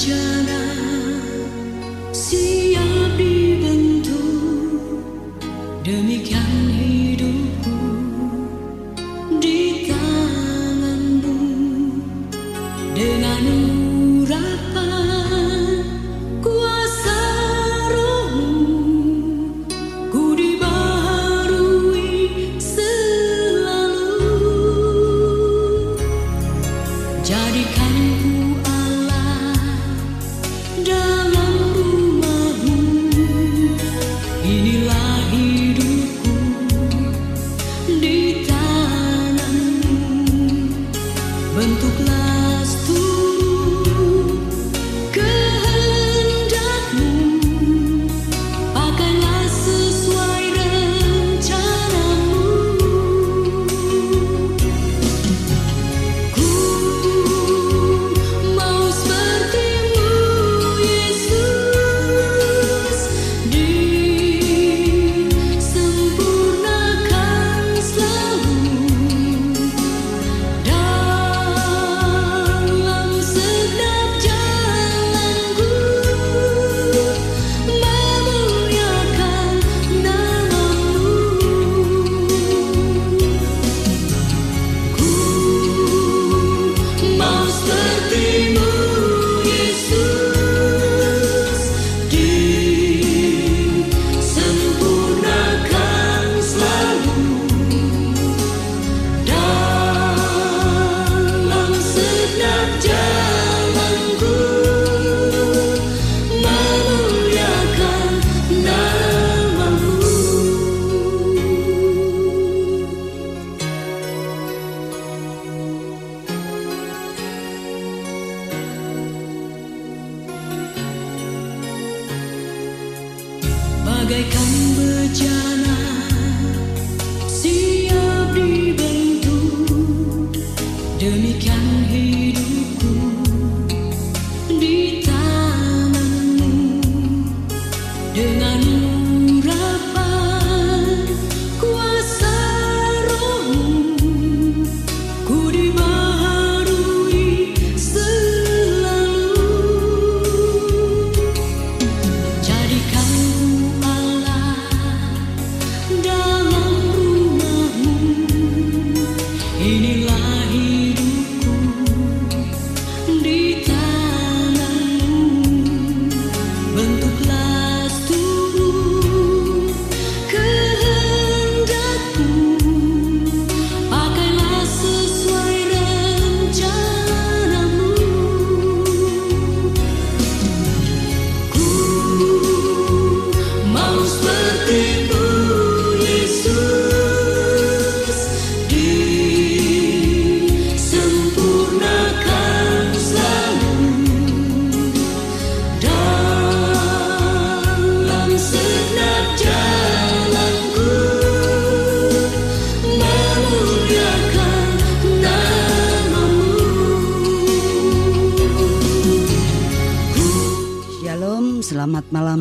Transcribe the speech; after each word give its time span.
just 0.00 0.39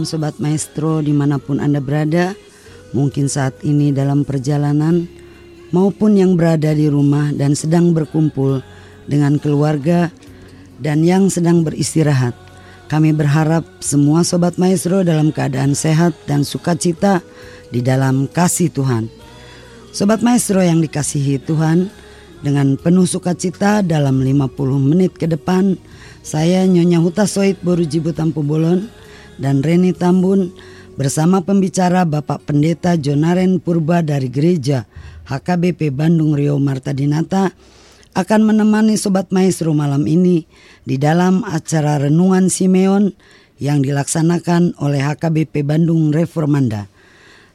Sobat 0.10 0.42
Maestro 0.42 1.06
di 1.06 1.14
mana 1.14 1.38
pun 1.38 1.62
Anda 1.62 1.78
berada 1.78 2.34
Mungkin 2.98 3.30
saat 3.30 3.62
ini 3.62 3.94
dalam 3.94 4.26
perjalanan 4.26 5.06
Maupun 5.70 6.18
yang 6.18 6.34
berada 6.34 6.74
di 6.74 6.90
rumah 6.90 7.30
dan 7.30 7.54
sedang 7.54 7.94
berkumpul 7.94 8.66
dengan 9.06 9.38
keluarga 9.38 10.10
Dan 10.82 11.06
yang 11.06 11.30
sedang 11.30 11.62
beristirahat 11.62 12.34
Kami 12.90 13.14
berharap 13.14 13.62
semua 13.86 14.26
Sobat 14.26 14.58
Maestro 14.58 15.06
dalam 15.06 15.30
keadaan 15.30 15.78
sehat 15.78 16.18
dan 16.26 16.42
sukacita 16.42 17.22
di 17.70 17.86
dalam 17.86 18.26
kasih 18.26 18.74
Tuhan. 18.74 19.14
Sobat 19.94 20.26
Maestro 20.26 20.66
yang 20.66 20.82
dikasihi 20.82 21.38
Tuhan 21.38 21.86
Dengan 22.42 22.82
penuh 22.82 23.06
sukacita 23.06 23.86
dalam 23.86 24.26
50 24.26 24.58
menit 24.82 25.14
ke 25.14 25.30
depan 25.30 25.78
Saya 26.26 26.66
Nyonya 26.66 26.98
Huta 26.98 27.30
Soid 27.30 27.62
Borujibu 27.62 28.10
Tampu 28.10 28.42
Bolon 28.42 28.98
dan 29.40 29.64
Reni 29.64 29.96
Tambun 29.96 30.52
bersama 31.00 31.40
pembicara 31.40 32.04
Bapak 32.04 32.44
Pendeta 32.44 33.00
Jonaren 33.00 33.64
Purba 33.64 34.04
dari 34.04 34.28
Gereja 34.28 34.84
HKBP 35.32 35.96
Bandung 35.96 36.36
Rio 36.36 36.60
Marta 36.60 36.92
Dinata 36.92 37.56
akan 38.20 38.42
menemani 38.52 39.00
Sobat 39.00 39.32
Maestro 39.32 39.72
malam 39.72 40.04
ini 40.04 40.44
di 40.84 41.00
dalam 41.00 41.48
acara 41.48 42.04
Renungan 42.04 42.52
Simeon 42.52 43.16
yang 43.64 43.80
dilaksanakan 43.80 44.76
oleh 44.84 45.00
HKBP 45.00 45.64
Bandung 45.64 46.12
Reformanda. 46.12 46.92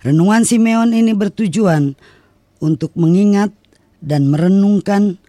Renungan 0.01 0.49
Simeon 0.49 0.97
ini 0.97 1.13
bertujuan 1.13 1.97
untuk 2.65 2.97
mengingat 2.97 3.53
dan 4.01 4.29
merenungkan 4.33 5.21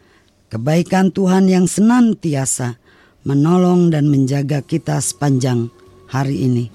kebaikan 0.48 1.12
Tuhan 1.12 1.52
yang 1.52 1.68
senantiasa 1.68 2.80
menolong 3.28 3.92
dan 3.92 4.08
menjaga 4.08 4.64
kita 4.64 5.04
sepanjang 5.04 5.74
hari 6.10 6.46
ini. 6.46 6.72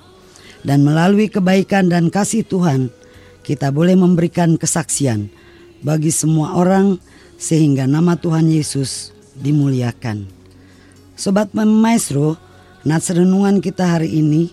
Dan 0.61 0.85
melalui 0.85 1.33
kebaikan 1.33 1.89
dan 1.89 2.13
kasih 2.13 2.45
Tuhan, 2.45 2.93
kita 3.41 3.73
boleh 3.73 3.97
memberikan 3.97 4.61
kesaksian 4.61 5.33
bagi 5.81 6.13
semua 6.13 6.55
orang 6.61 7.01
sehingga 7.41 7.89
nama 7.89 8.21
Tuhan 8.21 8.53
Yesus 8.53 9.17
dimuliakan. 9.41 10.29
Sobat 11.17 11.53
Maestro, 11.57 12.37
nats 12.85 13.09
renungan 13.13 13.65
kita 13.65 13.97
hari 13.97 14.21
ini 14.21 14.53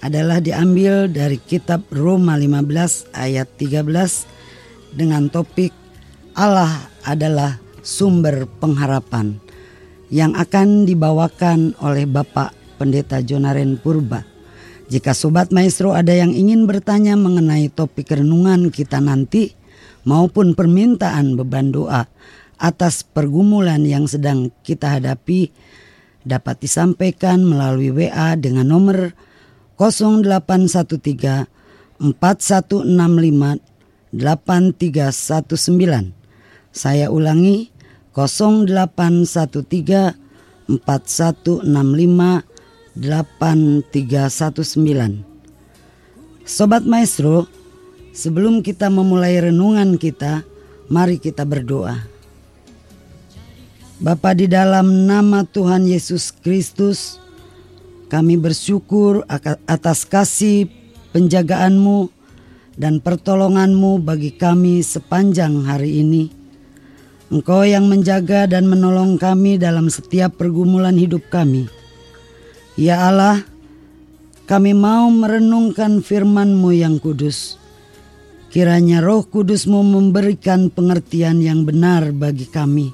adalah 0.00 0.40
diambil 0.40 1.06
dari 1.06 1.38
kitab 1.38 1.84
Roma 1.92 2.34
15 2.34 3.12
ayat 3.14 3.48
13 3.60 4.96
dengan 4.96 5.28
topik 5.28 5.70
Allah 6.32 6.88
adalah 7.04 7.60
sumber 7.84 8.48
pengharapan 8.58 9.36
yang 10.12 10.32
akan 10.36 10.84
dibawakan 10.84 11.76
oleh 11.80 12.04
Bapak 12.04 12.61
Pendeta 12.82 13.22
Jonaren 13.22 13.78
Purba. 13.78 14.26
Jika 14.90 15.14
Sobat 15.14 15.54
Maestro 15.54 15.94
ada 15.94 16.10
yang 16.10 16.34
ingin 16.34 16.66
bertanya 16.66 17.14
mengenai 17.14 17.70
topik 17.70 18.10
renungan 18.10 18.74
kita 18.74 18.98
nanti 18.98 19.54
maupun 20.02 20.58
permintaan 20.58 21.38
beban 21.38 21.70
doa 21.70 22.10
atas 22.58 23.06
pergumulan 23.06 23.86
yang 23.86 24.10
sedang 24.10 24.50
kita 24.66 24.98
hadapi 24.98 25.54
dapat 26.26 26.58
disampaikan 26.58 27.46
melalui 27.46 27.94
WA 27.94 28.34
dengan 28.34 28.66
nomor 28.66 29.14
0813 29.78 31.46
4165 32.02 33.62
8319. 34.10 36.18
Saya 36.74 37.14
ulangi 37.14 37.70
0813 38.10 40.18
4165 40.66 42.51
8319. 42.96 45.24
Sobat 46.44 46.84
Maestro, 46.84 47.48
sebelum 48.12 48.60
kita 48.60 48.92
memulai 48.92 49.40
renungan 49.40 49.96
kita, 49.96 50.44
mari 50.92 51.16
kita 51.16 51.48
berdoa. 51.48 51.96
Bapa 54.02 54.34
di 54.34 54.50
dalam 54.50 55.06
nama 55.06 55.46
Tuhan 55.46 55.86
Yesus 55.86 56.34
Kristus, 56.34 57.22
kami 58.10 58.34
bersyukur 58.36 59.24
atas 59.64 60.04
kasih 60.04 60.68
penjagaanmu 61.14 62.10
dan 62.76 63.00
pertolonganmu 63.00 64.02
bagi 64.02 64.34
kami 64.34 64.84
sepanjang 64.84 65.64
hari 65.64 66.04
ini. 66.04 66.28
Engkau 67.32 67.64
yang 67.64 67.88
menjaga 67.88 68.44
dan 68.44 68.68
menolong 68.68 69.16
kami 69.16 69.56
dalam 69.56 69.88
setiap 69.88 70.36
pergumulan 70.36 71.00
hidup 71.00 71.24
kami. 71.32 71.64
Ya 72.72 73.12
Allah, 73.12 73.44
kami 74.48 74.72
mau 74.72 75.12
merenungkan 75.12 76.00
firman-Mu 76.00 76.72
yang 76.72 76.96
kudus. 76.96 77.60
Kiranya 78.52 79.00
roh 79.04 79.24
kudus-Mu 79.24 79.80
memberikan 79.80 80.72
pengertian 80.72 81.40
yang 81.40 81.64
benar 81.68 82.12
bagi 82.12 82.48
kami. 82.48 82.92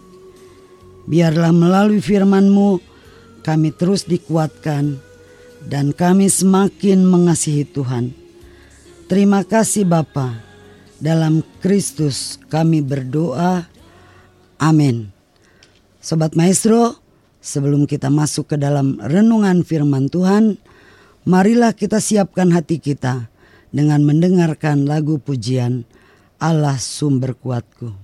Biarlah 1.06 1.54
melalui 1.54 2.02
firman-Mu 2.02 2.78
kami 3.46 3.70
terus 3.74 4.06
dikuatkan 4.06 4.98
dan 5.66 5.94
kami 5.94 6.26
semakin 6.26 7.02
mengasihi 7.02 7.66
Tuhan. 7.66 8.14
Terima 9.08 9.42
kasih 9.46 9.88
Bapa. 9.88 10.42
Dalam 10.98 11.46
Kristus 11.62 12.36
kami 12.50 12.82
berdoa. 12.82 13.66
Amin. 14.58 15.14
Sobat 16.02 16.34
Maestro, 16.34 16.98
Sebelum 17.48 17.88
kita 17.88 18.12
masuk 18.12 18.52
ke 18.52 18.56
dalam 18.60 19.00
renungan 19.00 19.64
firman 19.64 20.12
Tuhan, 20.12 20.60
marilah 21.24 21.72
kita 21.72 21.96
siapkan 21.96 22.52
hati 22.52 22.76
kita 22.76 23.32
dengan 23.72 24.04
mendengarkan 24.04 24.84
lagu 24.84 25.16
pujian 25.16 25.88
Allah 26.36 26.76
sumber 26.76 27.32
kuatku. 27.32 27.96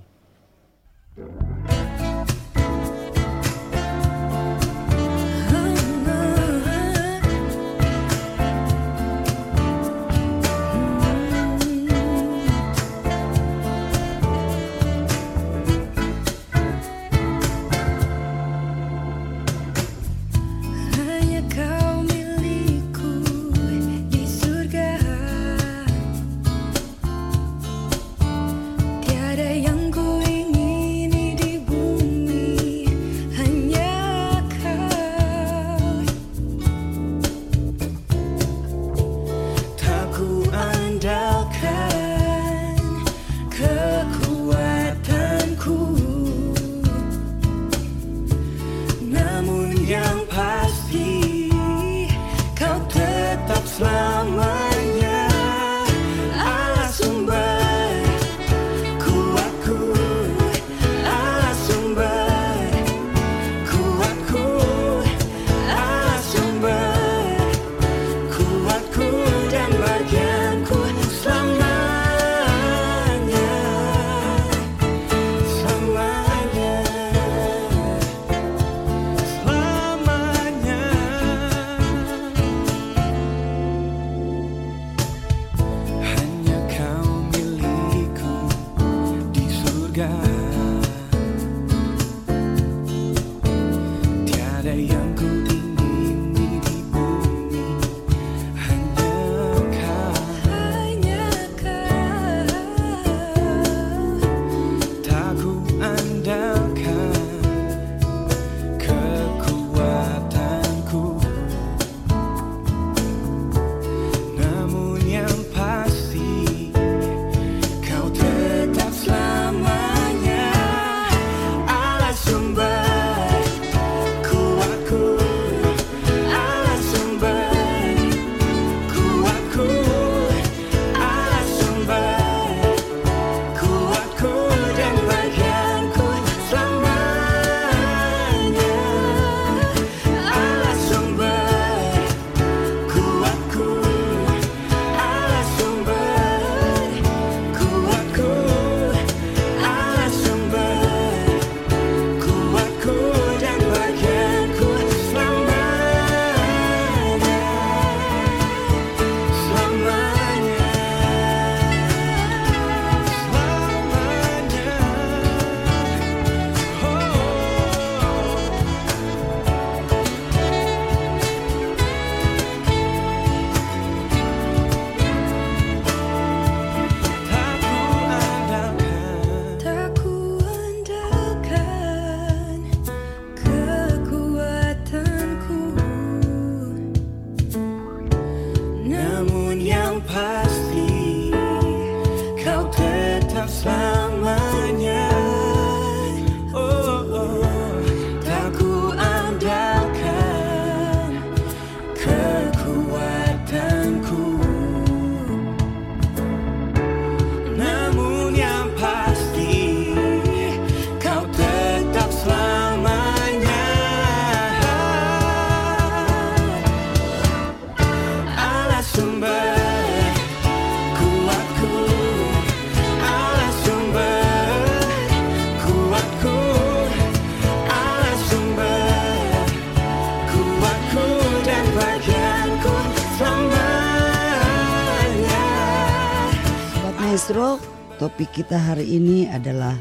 Topik 238.14 238.46
kita 238.46 238.54
hari 238.54 238.94
ini 238.94 239.26
adalah 239.26 239.74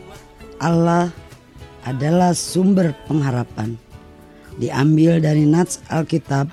Allah 0.58 1.14
adalah 1.86 2.34
sumber 2.34 2.98
pengharapan. 3.06 3.78
Diambil 4.58 5.22
dari 5.22 5.46
Nats 5.46 5.86
Alkitab 5.86 6.50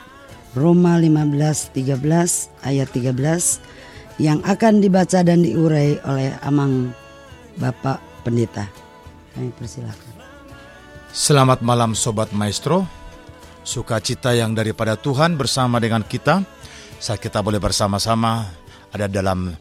Roma 0.52 1.00
15 1.00 1.72
13 1.72 2.68
ayat 2.68 2.84
13 2.92 4.20
yang 4.20 4.44
akan 4.44 4.84
dibaca 4.84 5.24
dan 5.24 5.40
diurai 5.40 5.96
oleh 6.04 6.36
Amang 6.44 6.92
Bapak 7.56 7.96
Pendeta. 8.28 8.68
Kami 9.32 9.48
persilakan. 9.56 10.20
Selamat 11.16 11.64
malam 11.64 11.96
Sobat 11.96 12.28
Maestro 12.36 12.84
Sukacita 13.64 14.36
yang 14.36 14.52
daripada 14.52 15.00
Tuhan 15.00 15.40
bersama 15.40 15.80
dengan 15.80 16.04
kita 16.04 16.44
Saat 17.00 17.24
kita 17.24 17.40
boleh 17.40 17.56
bersama-sama 17.56 18.52
ada 18.92 19.08
dalam 19.08 19.56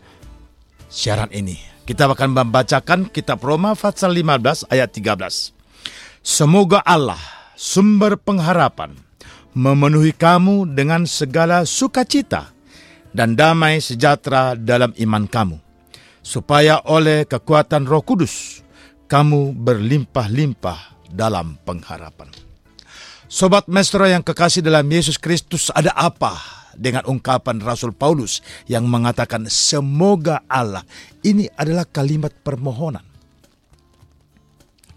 siaran 0.92 1.32
ini 1.32 1.69
Kita 1.90 2.06
akan 2.06 2.38
membacakan 2.38 3.10
kitab 3.10 3.42
Roma 3.42 3.74
pasal 3.74 4.14
15 4.14 4.70
ayat 4.70 4.94
13 4.94 5.58
Semoga 6.22 6.86
Allah 6.86 7.18
sumber 7.58 8.14
pengharapan 8.14 8.94
Memenuhi 9.58 10.14
kamu 10.14 10.70
dengan 10.78 11.10
segala 11.10 11.66
sukacita 11.66 12.54
Dan 13.10 13.34
damai 13.34 13.82
sejahtera 13.82 14.54
dalam 14.54 14.94
iman 15.02 15.26
kamu 15.26 15.58
Supaya 16.22 16.78
oleh 16.86 17.26
kekuatan 17.26 17.90
roh 17.90 18.06
kudus 18.06 18.62
Kamu 19.10 19.58
berlimpah-limpah 19.58 21.10
dalam 21.10 21.58
pengharapan. 21.66 22.30
Sobat 23.26 23.66
Maestro 23.66 24.06
yang 24.06 24.22
kekasih 24.22 24.62
dalam 24.62 24.86
Yesus 24.86 25.18
Kristus 25.18 25.74
ada 25.74 25.90
apa 25.98 26.59
dengan 26.80 27.04
ungkapan 27.04 27.60
Rasul 27.60 27.92
Paulus 27.92 28.40
yang 28.72 28.88
mengatakan 28.88 29.52
semoga 29.52 30.48
Allah 30.48 30.88
ini 31.28 31.52
adalah 31.60 31.84
kalimat 31.84 32.32
permohonan. 32.32 33.10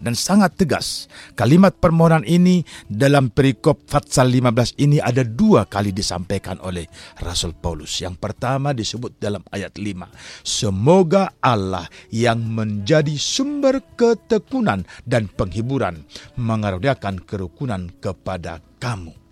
Dan 0.03 0.19
sangat 0.19 0.59
tegas, 0.59 1.07
kalimat 1.31 1.79
permohonan 1.79 2.27
ini 2.27 2.67
dalam 2.91 3.31
perikop 3.31 3.87
Fatsal 3.87 4.35
15 4.35 4.75
ini 4.83 4.99
ada 4.99 5.23
dua 5.23 5.63
kali 5.63 5.95
disampaikan 5.95 6.59
oleh 6.59 6.83
Rasul 7.23 7.55
Paulus. 7.55 8.03
Yang 8.03 8.19
pertama 8.19 8.75
disebut 8.75 9.15
dalam 9.15 9.39
ayat 9.47 9.79
5. 9.79 10.11
Semoga 10.43 11.31
Allah 11.39 11.87
yang 12.11 12.43
menjadi 12.43 13.15
sumber 13.15 13.79
ketekunan 13.95 14.83
dan 15.07 15.31
penghiburan 15.31 16.03
mengaruniakan 16.35 17.23
kerukunan 17.23 17.87
kepada 18.03 18.59
kamu. 18.83 19.22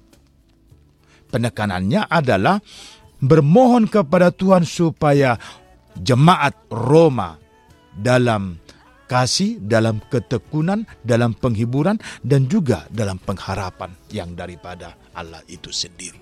Penekanannya 1.31 2.11
adalah 2.11 2.59
bermohon 3.23 3.87
kepada 3.87 4.33
Tuhan 4.35 4.67
supaya 4.67 5.39
jemaat 5.95 6.57
Roma 6.67 7.39
dalam 7.95 8.59
kasih, 9.11 9.59
dalam 9.59 9.99
ketekunan, 10.07 10.87
dalam 11.03 11.35
penghiburan, 11.35 11.99
dan 12.23 12.47
juga 12.47 12.87
dalam 12.87 13.19
pengharapan 13.19 13.91
yang 14.15 14.31
daripada 14.31 14.95
Allah 15.11 15.43
itu 15.51 15.67
sendiri. 15.67 16.19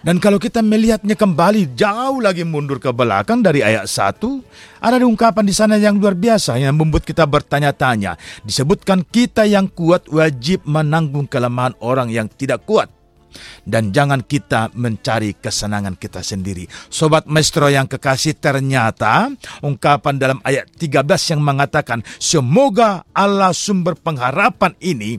Dan 0.00 0.16
kalau 0.16 0.40
kita 0.40 0.64
melihatnya 0.64 1.12
kembali 1.12 1.76
jauh 1.76 2.24
lagi 2.24 2.40
mundur 2.40 2.80
ke 2.80 2.88
belakang 2.88 3.44
dari 3.44 3.60
ayat 3.60 3.84
1, 3.84 4.16
ada 4.80 4.96
ungkapan 5.04 5.44
di 5.44 5.52
sana 5.52 5.76
yang 5.76 6.00
luar 6.00 6.16
biasa 6.16 6.56
yang 6.56 6.72
membuat 6.72 7.04
kita 7.04 7.28
bertanya-tanya. 7.28 8.16
Disebutkan 8.40 9.04
kita 9.04 9.44
yang 9.44 9.68
kuat 9.68 10.08
wajib 10.08 10.64
menanggung 10.64 11.28
kelemahan 11.28 11.76
orang 11.84 12.08
yang 12.08 12.32
tidak 12.32 12.64
kuat 12.64 12.88
dan 13.64 13.90
jangan 13.94 14.24
kita 14.24 14.72
mencari 14.74 15.36
kesenangan 15.38 15.96
kita 15.96 16.20
sendiri. 16.24 16.66
Sobat 16.88 17.26
Maestro 17.26 17.68
yang 17.68 17.86
kekasih 17.86 18.38
ternyata 18.38 19.30
ungkapan 19.62 20.16
dalam 20.16 20.38
ayat 20.44 20.68
13 20.76 21.36
yang 21.36 21.42
mengatakan 21.42 22.02
semoga 22.18 23.04
Allah 23.14 23.54
sumber 23.54 23.96
pengharapan 23.98 24.74
ini 24.82 25.18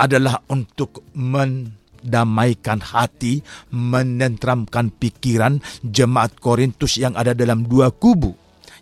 adalah 0.00 0.40
untuk 0.48 1.04
mendamaikan 1.12 2.80
hati, 2.80 3.44
menentramkan 3.68 4.88
pikiran 4.96 5.60
jemaat 5.84 6.40
Korintus 6.40 6.96
yang 6.96 7.12
ada 7.12 7.36
dalam 7.36 7.68
dua 7.68 7.92
kubu, 7.92 8.32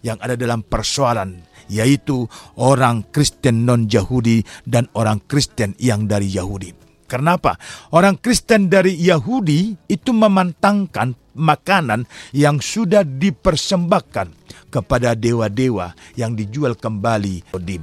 yang 0.07 0.17
ada 0.23 0.39
dalam 0.39 0.63
persoalan 0.63 1.49
yaitu 1.69 2.25
orang 2.57 3.05
Kristen 3.13 3.69
non-Yahudi 3.69 4.41
dan 4.65 4.89
orang 4.97 5.21
Kristen 5.29 5.77
yang 5.77 6.09
dari 6.09 6.33
Yahudi. 6.33 6.88
Kenapa? 7.09 7.57
Orang 7.97 8.21
Kristen 8.21 8.69
dari 8.69 8.93
Yahudi 9.01 9.73
itu 9.89 10.13
memantangkan 10.13 11.17
makanan 11.33 12.05
yang 12.37 12.61
sudah 12.61 13.01
dipersembahkan 13.01 14.29
kepada 14.69 15.17
dewa-dewa 15.17 15.97
yang 16.21 16.37
dijual 16.37 16.77
kembali 16.77 17.49
di 17.65 17.81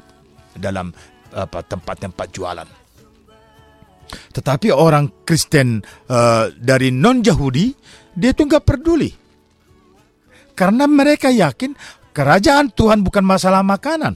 dalam 0.53 0.93
apa 1.33 1.59
tempat-tempat 1.65 2.27
jualan. 2.29 2.69
Tetapi 4.05 4.69
orang 4.69 5.25
Kristen 5.25 5.81
uh, 6.13 6.53
dari 6.53 6.93
non-Yahudi 6.93 7.65
dia 8.13 8.31
itu 8.31 8.45
nggak 8.45 8.63
peduli. 8.63 9.09
Karena 10.55 10.87
mereka 10.87 11.33
yakin 11.33 11.75
kerajaan 12.15 12.71
Tuhan 12.71 13.03
bukan 13.03 13.25
masalah 13.25 13.65
makanan. 13.65 14.15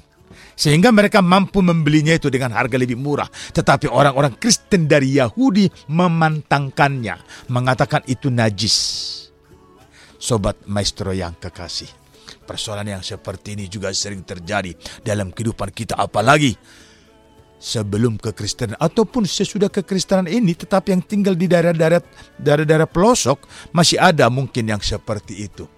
Sehingga 0.60 0.92
mereka 0.92 1.24
mampu 1.24 1.64
membelinya 1.64 2.12
itu 2.12 2.28
dengan 2.28 2.52
harga 2.52 2.76
lebih 2.76 3.00
murah. 3.00 3.32
Tetapi 3.32 3.88
orang-orang 3.88 4.36
Kristen 4.36 4.92
dari 4.92 5.16
Yahudi 5.16 5.72
memantangkannya. 5.88 7.48
Mengatakan 7.48 8.04
itu 8.12 8.28
najis. 8.28 8.76
Sobat 10.20 10.60
maestro 10.68 11.16
yang 11.16 11.40
kekasih. 11.40 11.88
Persoalan 12.44 12.92
yang 12.92 13.00
seperti 13.00 13.56
ini 13.56 13.72
juga 13.72 13.96
sering 13.96 14.28
terjadi 14.28 14.76
dalam 15.00 15.32
kehidupan 15.32 15.72
kita. 15.72 15.96
Apalagi 15.96 16.52
sebelum 17.56 18.20
kekristenan 18.20 18.76
ataupun 18.76 19.24
sesudah 19.24 19.72
kekristenan 19.72 20.28
ini 20.32 20.56
tetapi 20.56 20.96
yang 20.96 21.04
tinggal 21.04 21.36
di 21.36 21.48
daerah-daerah 21.48 22.00
daerah-daerah 22.40 22.88
pelosok 22.88 23.44
masih 23.76 24.00
ada 24.00 24.28
mungkin 24.28 24.68
yang 24.68 24.84
seperti 24.84 25.48
itu. 25.48 25.72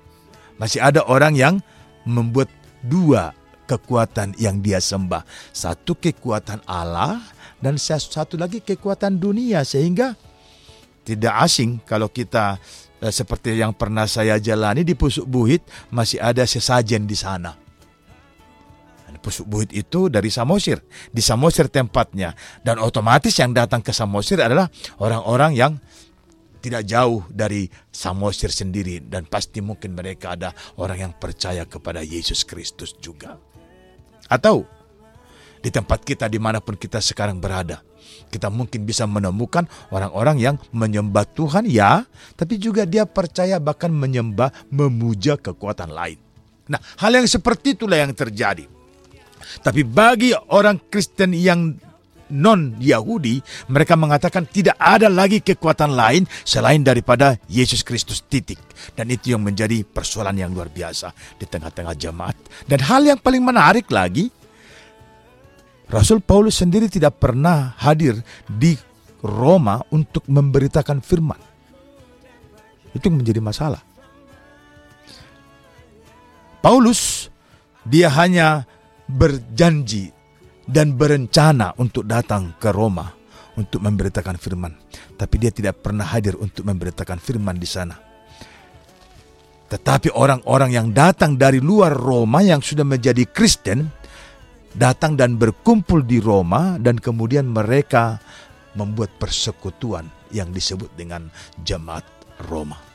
Masih 0.57 0.81
ada 0.81 1.05
orang 1.05 1.37
yang 1.37 1.61
membuat 2.05 2.49
dua 2.81 3.33
kekuatan 3.71 4.35
yang 4.35 4.59
dia 4.59 4.83
sembah. 4.83 5.23
Satu 5.55 5.95
kekuatan 5.95 6.59
Allah 6.67 7.23
dan 7.63 7.79
satu 7.79 8.35
lagi 8.35 8.59
kekuatan 8.59 9.15
dunia 9.15 9.63
sehingga 9.63 10.19
tidak 11.07 11.33
asing 11.47 11.79
kalau 11.87 12.11
kita 12.11 12.59
eh, 12.99 13.13
seperti 13.13 13.55
yang 13.55 13.71
pernah 13.71 14.05
saya 14.05 14.35
jalani 14.37 14.83
di 14.83 14.93
Pusuk 14.93 15.25
Buhit 15.25 15.63
masih 15.89 16.19
ada 16.19 16.43
sesajen 16.43 17.07
di 17.07 17.15
sana. 17.15 17.55
Pusuk 19.21 19.45
Buhit 19.45 19.69
itu 19.69 20.09
dari 20.09 20.33
Samosir, 20.33 20.81
di 21.13 21.21
Samosir 21.21 21.69
tempatnya 21.69 22.33
dan 22.65 22.81
otomatis 22.81 23.37
yang 23.37 23.53
datang 23.53 23.85
ke 23.85 23.93
Samosir 23.93 24.41
adalah 24.41 24.65
orang-orang 24.97 25.51
yang 25.53 25.73
tidak 26.57 26.85
jauh 26.89 27.21
dari 27.29 27.69
Samosir 27.93 28.49
sendiri 28.49 28.97
dan 29.05 29.29
pasti 29.29 29.61
mungkin 29.61 29.93
mereka 29.93 30.33
ada 30.33 30.49
orang 30.81 31.09
yang 31.09 31.13
percaya 31.13 31.69
kepada 31.69 32.01
Yesus 32.01 32.45
Kristus 32.49 32.97
juga. 32.97 33.50
Atau 34.31 34.63
di 35.59 35.67
tempat 35.69 36.07
kita 36.07 36.31
di 36.31 36.39
mana 36.39 36.63
pun 36.63 36.79
kita 36.79 37.03
sekarang 37.03 37.43
berada. 37.43 37.83
Kita 38.31 38.47
mungkin 38.47 38.87
bisa 38.87 39.03
menemukan 39.03 39.67
orang-orang 39.91 40.39
yang 40.39 40.55
menyembah 40.71 41.27
Tuhan 41.35 41.67
ya, 41.67 42.07
tapi 42.39 42.55
juga 42.55 42.87
dia 42.87 43.03
percaya 43.03 43.59
bahkan 43.59 43.91
menyembah, 43.91 44.71
memuja 44.71 45.35
kekuatan 45.35 45.91
lain. 45.91 46.15
Nah, 46.71 46.79
hal 47.03 47.11
yang 47.11 47.27
seperti 47.27 47.75
itulah 47.75 47.99
yang 47.99 48.15
terjadi. 48.15 48.63
Tapi 49.59 49.83
bagi 49.83 50.31
orang 50.31 50.79
Kristen 50.87 51.35
yang 51.35 51.75
non-Yahudi, 52.31 53.67
mereka 53.69 53.99
mengatakan 53.99 54.47
tidak 54.47 54.79
ada 54.79 55.11
lagi 55.11 55.43
kekuatan 55.43 55.91
lain 55.93 56.23
selain 56.47 56.81
daripada 56.81 57.35
Yesus 57.51 57.83
Kristus 57.83 58.23
titik. 58.25 58.57
Dan 58.95 59.11
itu 59.11 59.35
yang 59.35 59.43
menjadi 59.43 59.83
persoalan 59.83 60.39
yang 60.39 60.55
luar 60.55 60.71
biasa 60.71 61.11
di 61.37 61.45
tengah-tengah 61.45 61.93
jemaat. 61.99 62.39
Dan 62.65 62.79
hal 62.87 63.03
yang 63.03 63.19
paling 63.19 63.43
menarik 63.43 63.91
lagi, 63.91 64.31
Rasul 65.91 66.23
Paulus 66.23 66.63
sendiri 66.63 66.87
tidak 66.87 67.19
pernah 67.19 67.75
hadir 67.75 68.15
di 68.47 68.79
Roma 69.21 69.83
untuk 69.91 70.23
memberitakan 70.25 71.03
firman. 71.03 71.37
Itu 72.95 73.11
yang 73.11 73.19
menjadi 73.19 73.43
masalah. 73.43 73.83
Paulus 76.63 77.27
dia 77.83 78.07
hanya 78.13 78.63
berjanji 79.09 80.13
dan 80.65 80.93
berencana 80.95 81.73
untuk 81.77 82.05
datang 82.05 82.55
ke 82.61 82.69
Roma 82.69 83.09
untuk 83.57 83.83
memberitakan 83.83 84.39
firman, 84.39 84.73
tapi 85.19 85.35
dia 85.41 85.51
tidak 85.51 85.83
pernah 85.83 86.07
hadir 86.07 86.39
untuk 86.39 86.63
memberitakan 86.63 87.19
firman 87.19 87.57
di 87.59 87.67
sana. 87.67 87.95
Tetapi 89.71 90.11
orang-orang 90.11 90.71
yang 90.75 90.87
datang 90.91 91.39
dari 91.39 91.63
luar 91.63 91.95
Roma 91.95 92.43
yang 92.43 92.59
sudah 92.59 92.83
menjadi 92.83 93.23
Kristen 93.23 93.87
datang 94.75 95.15
dan 95.15 95.39
berkumpul 95.39 96.03
di 96.03 96.19
Roma 96.19 96.75
dan 96.79 96.99
kemudian 96.99 97.47
mereka 97.47 98.19
membuat 98.75 99.15
persekutuan 99.19 100.07
yang 100.31 100.51
disebut 100.51 100.91
dengan 100.95 101.27
jemaat 101.63 102.03
Roma. 102.47 102.90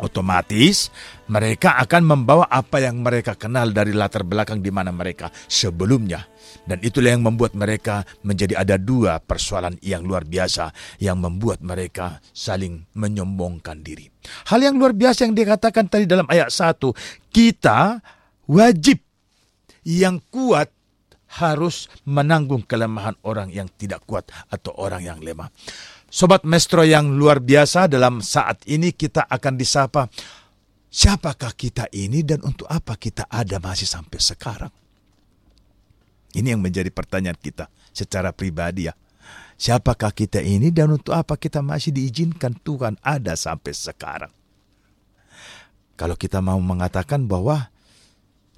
Otomatis 0.00 0.90
mereka 1.30 1.78
akan 1.80 2.02
membawa 2.04 2.44
apa 2.50 2.82
yang 2.82 3.00
mereka 3.00 3.38
kenal 3.38 3.70
dari 3.70 3.94
latar 3.94 4.26
belakang 4.26 4.60
di 4.60 4.68
mana 4.68 4.90
mereka 4.90 5.30
sebelumnya. 5.48 6.26
Dan 6.64 6.80
itulah 6.80 7.12
yang 7.12 7.24
membuat 7.24 7.52
mereka 7.52 8.04
menjadi 8.24 8.56
ada 8.56 8.80
dua 8.80 9.20
persoalan 9.20 9.76
yang 9.84 10.04
luar 10.04 10.24
biasa 10.24 10.72
yang 11.02 11.20
membuat 11.20 11.60
mereka 11.60 12.20
saling 12.32 12.88
menyombongkan 12.96 13.84
diri. 13.84 14.08
Hal 14.48 14.64
yang 14.64 14.80
luar 14.80 14.96
biasa 14.96 15.28
yang 15.28 15.36
dikatakan 15.36 15.92
tadi 15.92 16.08
dalam 16.08 16.24
ayat 16.30 16.48
1, 16.48 16.80
kita 17.28 18.00
wajib 18.48 19.00
yang 19.84 20.20
kuat 20.32 20.72
harus 21.34 21.90
menanggung 22.06 22.62
kelemahan 22.62 23.18
orang 23.26 23.50
yang 23.50 23.66
tidak 23.74 24.06
kuat 24.06 24.30
atau 24.48 24.70
orang 24.78 25.02
yang 25.02 25.18
lemah. 25.18 25.50
Sobat 26.14 26.46
Mestro 26.46 26.86
yang 26.86 27.18
luar 27.18 27.42
biasa 27.42 27.90
dalam 27.90 28.22
saat 28.22 28.62
ini 28.70 28.94
kita 28.94 29.26
akan 29.26 29.58
disapa 29.58 30.06
siapakah 30.86 31.50
kita 31.58 31.90
ini 31.90 32.22
dan 32.22 32.38
untuk 32.46 32.70
apa 32.70 32.94
kita 32.94 33.26
ada 33.26 33.58
masih 33.58 33.90
sampai 33.90 34.22
sekarang. 34.22 34.70
Ini 36.38 36.54
yang 36.54 36.62
menjadi 36.62 36.86
pertanyaan 36.94 37.34
kita 37.34 37.66
secara 37.90 38.30
pribadi 38.30 38.86
ya. 38.86 38.94
Siapakah 39.58 40.14
kita 40.14 40.38
ini 40.38 40.70
dan 40.70 40.94
untuk 40.94 41.18
apa 41.18 41.34
kita 41.34 41.66
masih 41.66 41.90
diizinkan 41.90 42.62
Tuhan 42.62 42.94
ada 43.02 43.34
sampai 43.34 43.74
sekarang? 43.74 44.30
Kalau 45.98 46.14
kita 46.14 46.38
mau 46.38 46.62
mengatakan 46.62 47.26
bahwa 47.26 47.74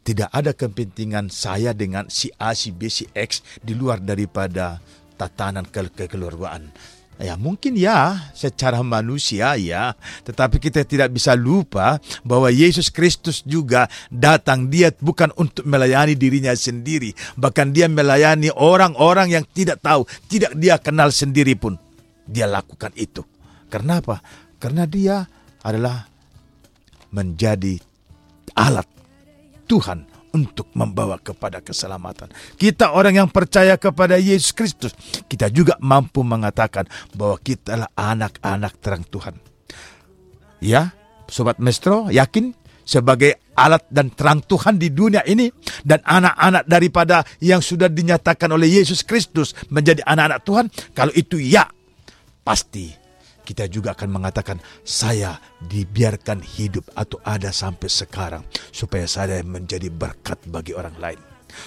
tidak 0.04 0.28
ada 0.28 0.52
kepentingan 0.52 1.32
saya 1.32 1.72
dengan 1.72 2.12
si 2.12 2.28
A, 2.36 2.52
si 2.52 2.68
B, 2.68 2.92
si 2.92 3.08
X 3.16 3.40
di 3.64 3.72
luar 3.72 4.04
daripada 4.04 4.76
tatanan 5.16 5.64
ke 5.64 5.88
kekeluargaan. 5.88 6.95
Ya 7.16 7.32
mungkin 7.40 7.80
ya 7.80 8.28
secara 8.36 8.84
manusia 8.84 9.56
ya. 9.56 9.96
Tetapi 10.28 10.60
kita 10.60 10.84
tidak 10.84 11.16
bisa 11.16 11.32
lupa 11.32 11.96
bahwa 12.20 12.52
Yesus 12.52 12.92
Kristus 12.92 13.40
juga 13.40 13.88
datang. 14.12 14.68
Dia 14.68 14.92
bukan 14.92 15.32
untuk 15.40 15.64
melayani 15.64 16.12
dirinya 16.12 16.52
sendiri. 16.52 17.16
Bahkan 17.40 17.72
dia 17.72 17.88
melayani 17.88 18.52
orang-orang 18.52 19.32
yang 19.32 19.44
tidak 19.48 19.80
tahu 19.80 20.04
Tidak 20.28 20.60
dia 20.60 20.76
kenal 20.76 21.08
sendiri 21.08 21.56
pun. 21.56 21.80
Dia 22.28 22.44
lakukan 22.44 22.92
itu. 23.00 23.24
Karena 23.72 24.04
apa? 24.04 24.20
Karena 24.60 24.84
dia 24.84 25.24
adalah 25.64 26.04
menjadi 27.16 27.80
alat 28.52 28.86
Tuhan 29.64 30.15
untuk 30.36 30.68
membawa 30.76 31.16
kepada 31.16 31.64
keselamatan. 31.64 32.28
Kita 32.60 32.92
orang 32.92 33.24
yang 33.24 33.28
percaya 33.32 33.80
kepada 33.80 34.20
Yesus 34.20 34.52
Kristus, 34.52 34.92
kita 35.24 35.48
juga 35.48 35.80
mampu 35.80 36.20
mengatakan 36.20 36.84
bahwa 37.16 37.40
kita 37.40 37.72
adalah 37.72 37.92
anak-anak 37.96 38.72
terang 38.84 39.04
Tuhan. 39.08 39.34
Ya, 40.60 40.92
Sobat 41.32 41.56
Mestro, 41.56 42.12
yakin 42.12 42.52
sebagai 42.84 43.40
alat 43.56 43.88
dan 43.88 44.12
terang 44.12 44.44
Tuhan 44.44 44.76
di 44.76 44.92
dunia 44.92 45.24
ini 45.24 45.48
dan 45.82 46.04
anak-anak 46.04 46.68
daripada 46.68 47.24
yang 47.40 47.64
sudah 47.64 47.88
dinyatakan 47.88 48.52
oleh 48.52 48.78
Yesus 48.78 49.02
Kristus 49.02 49.56
menjadi 49.72 50.04
anak-anak 50.04 50.40
Tuhan, 50.44 50.66
kalau 50.92 51.12
itu 51.16 51.40
ya, 51.40 51.64
pasti 52.44 53.05
kita 53.46 53.70
juga 53.70 53.94
akan 53.94 54.10
mengatakan 54.10 54.58
saya 54.82 55.38
dibiarkan 55.62 56.42
hidup 56.42 56.90
atau 56.98 57.22
ada 57.22 57.54
sampai 57.54 57.86
sekarang 57.86 58.42
supaya 58.74 59.06
saya 59.06 59.38
menjadi 59.46 59.86
berkat 59.86 60.42
bagi 60.50 60.74
orang 60.74 60.98
lain. 60.98 61.20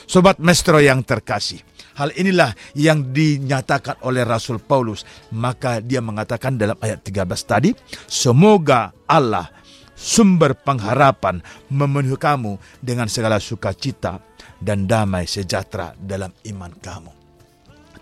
Sobat 0.06 0.38
Mestro 0.38 0.78
yang 0.84 1.02
terkasih, 1.02 1.64
hal 1.98 2.12
inilah 2.14 2.54
yang 2.78 3.10
dinyatakan 3.16 4.04
oleh 4.06 4.28
Rasul 4.28 4.62
Paulus. 4.62 5.08
Maka 5.34 5.80
dia 5.82 6.04
mengatakan 6.04 6.60
dalam 6.60 6.78
ayat 6.84 7.02
13 7.02 7.26
tadi, 7.48 7.72
semoga 8.06 8.94
Allah 9.10 9.50
sumber 9.98 10.56
pengharapan 10.56 11.44
memenuhi 11.74 12.16
kamu 12.16 12.56
dengan 12.80 13.12
segala 13.12 13.42
sukacita 13.42 14.24
dan 14.60 14.88
damai 14.88 15.28
sejahtera 15.28 15.96
dalam 16.00 16.32
iman 16.48 16.72
kamu. 16.80 17.12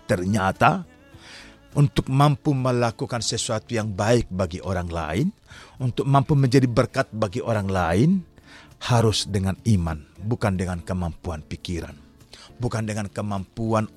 Ternyata 0.06 0.97
untuk 1.76 2.08
mampu 2.08 2.56
melakukan 2.56 3.20
sesuatu 3.20 3.76
yang 3.76 3.92
baik 3.92 4.30
bagi 4.32 4.62
orang 4.64 4.88
lain, 4.88 5.26
untuk 5.82 6.08
mampu 6.08 6.32
menjadi 6.32 6.64
berkat 6.64 7.12
bagi 7.12 7.44
orang 7.44 7.68
lain, 7.68 8.10
harus 8.88 9.26
dengan 9.28 9.58
iman, 9.68 9.98
bukan 10.22 10.56
dengan 10.56 10.80
kemampuan 10.80 11.44
pikiran, 11.44 11.92
bukan 12.56 12.86
dengan 12.88 13.10
kemampuan 13.10 13.90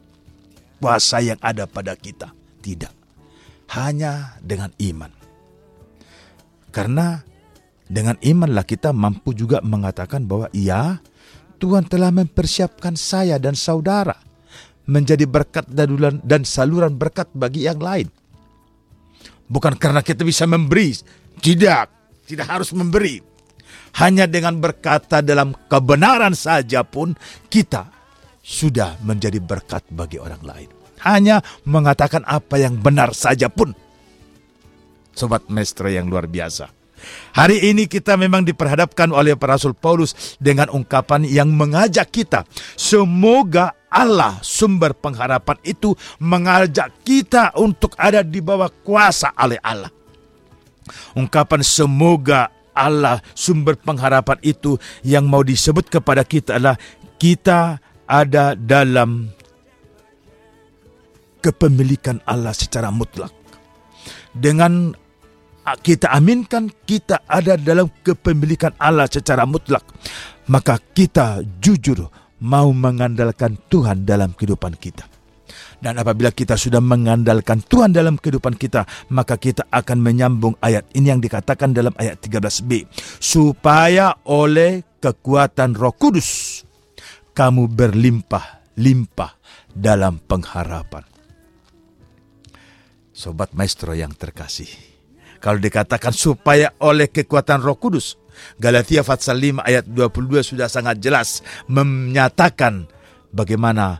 kuasa 0.81 1.21
yang 1.23 1.39
ada 1.39 1.69
pada 1.69 1.95
kita. 1.95 2.33
Tidak, 2.61 2.93
hanya 3.73 4.37
dengan 4.43 4.69
iman, 4.77 5.09
karena 6.69 7.25
dengan 7.89 8.15
imanlah 8.21 8.63
kita 8.63 8.93
mampu 8.93 9.33
juga 9.33 9.59
mengatakan 9.65 10.23
bahwa 10.29 10.47
iya, 10.53 11.01
Tuhan 11.57 11.89
telah 11.89 12.13
mempersiapkan 12.13 12.93
saya 12.93 13.41
dan 13.41 13.57
saudara 13.57 14.30
menjadi 14.89 15.25
berkat 15.29 15.69
dan 15.69 16.41
saluran 16.47 16.97
berkat 16.97 17.29
bagi 17.35 17.67
yang 17.69 17.77
lain. 17.77 18.09
Bukan 19.51 19.75
karena 19.75 19.99
kita 19.99 20.23
bisa 20.23 20.47
memberi, 20.47 20.95
tidak, 21.43 21.91
tidak 22.23 22.47
harus 22.47 22.71
memberi. 22.71 23.19
Hanya 23.99 24.23
dengan 24.23 24.55
berkata 24.63 25.19
dalam 25.19 25.51
kebenaran 25.67 26.31
saja 26.31 26.87
pun 26.87 27.11
kita 27.51 27.91
sudah 28.39 28.95
menjadi 29.03 29.43
berkat 29.43 29.83
bagi 29.91 30.15
orang 30.15 30.39
lain. 30.39 30.69
Hanya 31.03 31.43
mengatakan 31.67 32.23
apa 32.23 32.55
yang 32.61 32.79
benar 32.79 33.11
saja 33.11 33.51
pun. 33.51 33.75
Sobat 35.11 35.51
Mestre 35.51 35.91
yang 35.91 36.07
luar 36.07 36.31
biasa. 36.31 36.80
Hari 37.35 37.71
ini 37.71 37.87
kita 37.87 38.15
memang 38.19 38.43
diperhadapkan 38.43 39.11
oleh 39.11 39.35
Rasul 39.35 39.73
Paulus 39.77 40.37
dengan 40.37 40.69
ungkapan 40.69 41.25
yang 41.27 41.49
mengajak 41.51 42.09
kita. 42.11 42.47
Semoga 42.75 43.75
Allah 43.91 44.39
sumber 44.39 44.95
pengharapan 44.95 45.59
itu 45.67 45.91
mengajak 46.23 46.95
kita 47.03 47.51
untuk 47.59 47.91
ada 47.99 48.23
di 48.23 48.39
bawah 48.39 48.71
kuasa 48.83 49.35
oleh 49.35 49.59
Allah. 49.59 49.91
Ungkapan 51.15 51.61
semoga 51.61 52.51
Allah 52.71 53.19
sumber 53.35 53.75
pengharapan 53.75 54.39
itu 54.41 54.79
yang 55.03 55.27
mau 55.27 55.43
disebut 55.43 55.91
kepada 55.91 56.23
kita 56.23 56.55
adalah 56.55 56.79
kita 57.19 57.77
ada 58.07 58.55
dalam 58.55 59.29
kepemilikan 61.43 62.23
Allah 62.23 62.55
secara 62.55 62.93
mutlak. 62.93 63.33
Dengan 64.31 64.95
kita 65.77 66.11
aminkan 66.11 66.71
kita 66.83 67.23
ada 67.27 67.55
dalam 67.55 67.87
kepemilikan 68.01 68.75
Allah 68.81 69.07
secara 69.07 69.45
mutlak, 69.45 69.85
maka 70.49 70.79
kita 70.79 71.43
jujur 71.61 72.09
mau 72.41 72.73
mengandalkan 72.73 73.55
Tuhan 73.69 74.03
dalam 74.03 74.33
kehidupan 74.33 74.75
kita. 74.75 75.05
Dan 75.81 75.97
apabila 75.97 76.29
kita 76.29 76.53
sudah 76.61 76.77
mengandalkan 76.77 77.65
Tuhan 77.65 77.89
dalam 77.89 78.21
kehidupan 78.21 78.53
kita, 78.53 78.85
maka 79.09 79.41
kita 79.41 79.65
akan 79.73 79.97
menyambung 79.97 80.53
ayat 80.61 80.85
ini 80.93 81.09
yang 81.09 81.17
dikatakan 81.17 81.73
dalam 81.73 81.89
ayat 81.97 82.21
13b. 82.21 82.85
Supaya 83.17 84.13
oleh 84.29 84.85
kekuatan 85.01 85.73
roh 85.73 85.97
kudus, 85.97 86.61
kamu 87.33 87.65
berlimpah-limpah 87.65 89.31
dalam 89.73 90.21
pengharapan. 90.21 91.01
Sobat 93.09 93.57
Maestro 93.57 93.97
yang 93.97 94.13
terkasih, 94.13 94.69
kalau 95.41 95.57
dikatakan 95.57 96.13
supaya 96.13 96.69
oleh 96.79 97.09
kekuatan 97.09 97.65
roh 97.65 97.75
kudus, 97.75 98.21
Galatia 98.61 99.01
pasal 99.01 99.41
5 99.41 99.65
ayat 99.65 99.85
22 99.89 100.45
sudah 100.55 100.69
sangat 100.69 101.01
jelas 101.01 101.41
menyatakan 101.67 102.87
bagaimana 103.33 103.99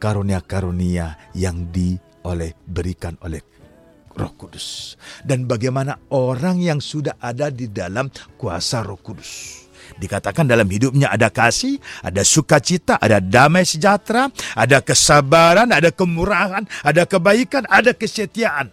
karunia-karunia 0.00 1.18
yang 1.36 1.68
di 1.68 1.98
oleh 2.24 2.56
berikan 2.64 3.16
oleh 3.24 3.40
Roh 4.10 4.34
Kudus 4.34 4.98
dan 5.22 5.46
bagaimana 5.46 5.96
orang 6.12 6.58
yang 6.58 6.82
sudah 6.82 7.16
ada 7.22 7.48
di 7.48 7.70
dalam 7.70 8.10
kuasa 8.36 8.82
Roh 8.82 8.98
Kudus. 8.98 9.64
Dikatakan 9.96 10.46
dalam 10.46 10.70
hidupnya 10.70 11.10
ada 11.10 11.28
kasih, 11.28 11.76
ada 12.00 12.22
sukacita, 12.22 12.96
ada 13.00 13.18
damai 13.18 13.66
sejahtera, 13.66 14.30
ada 14.54 14.78
kesabaran, 14.80 15.72
ada 15.74 15.90
kemurahan, 15.90 16.62
ada 16.86 17.02
kebaikan, 17.04 17.66
ada 17.66 17.90
kesetiaan. 17.90 18.70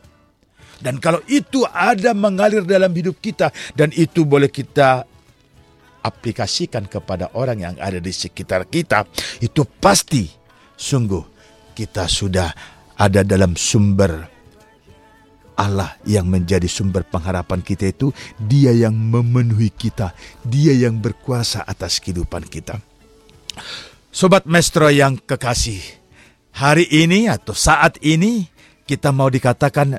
Dan 0.77 1.01
kalau 1.01 1.21
itu 1.25 1.65
ada 1.65 2.13
mengalir 2.13 2.61
dalam 2.61 2.93
hidup 2.93 3.17
kita 3.17 3.49
dan 3.73 3.89
itu 3.97 4.23
boleh 4.23 4.49
kita 4.49 5.05
aplikasikan 6.05 6.87
kepada 6.87 7.33
orang 7.35 7.57
yang 7.59 7.75
ada 7.81 7.99
di 7.99 8.13
sekitar 8.13 8.69
kita, 8.69 9.03
itu 9.43 9.65
pasti 9.81 10.29
sungguh 10.77 11.23
kita 11.73 12.05
sudah 12.07 12.49
ada 12.97 13.21
dalam 13.21 13.53
sumber 13.53 14.37
Allah 15.57 15.97
yang 16.05 16.29
menjadi 16.29 16.69
sumber 16.69 17.01
pengharapan 17.01 17.65
kita 17.65 17.89
itu 17.89 18.13
dia 18.37 18.69
yang 18.71 18.93
memenuhi 18.93 19.73
kita, 19.73 20.13
dia 20.45 20.77
yang 20.77 21.01
berkuasa 21.01 21.65
atas 21.65 21.97
kehidupan 21.97 22.45
kita. 22.45 22.77
Sobat 24.13 24.45
Mestro 24.45 24.93
yang 24.93 25.17
kekasih, 25.17 25.81
hari 26.53 26.85
ini 26.93 27.25
atau 27.25 27.57
saat 27.57 27.97
ini 28.05 28.45
kita 28.85 29.09
mau 29.09 29.33
dikatakan 29.33 29.97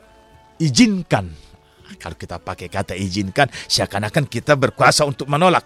izinkan 0.60 1.30
Kalau 1.96 2.14
kita 2.14 2.36
pakai 2.36 2.68
kata 2.68 2.92
izinkan, 2.92 3.48
seakan-akan 3.48 4.28
kita 4.28 4.54
berkuasa 4.60 5.08
untuk 5.08 5.26
menolak. 5.26 5.64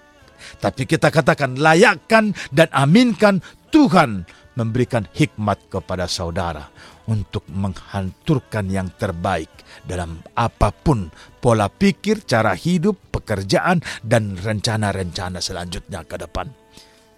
Tapi 0.62 0.86
kita 0.86 1.10
katakan 1.10 1.58
layakkan 1.58 2.30
dan 2.54 2.70
aminkan 2.70 3.42
Tuhan 3.74 4.22
memberikan 4.54 5.08
hikmat 5.12 5.72
kepada 5.72 6.06
saudara 6.06 6.68
untuk 7.10 7.42
menghancurkan 7.50 8.68
yang 8.70 8.92
terbaik 8.94 9.50
dalam 9.82 10.22
apa 10.38 10.70
pun 10.70 11.10
pola 11.42 11.66
pikir, 11.66 12.22
cara 12.22 12.54
hidup, 12.54 13.10
pekerjaan, 13.10 13.82
dan 14.04 14.38
rencana-rencana 14.38 15.42
selanjutnya 15.42 16.06
ke 16.06 16.16
depan. 16.20 16.52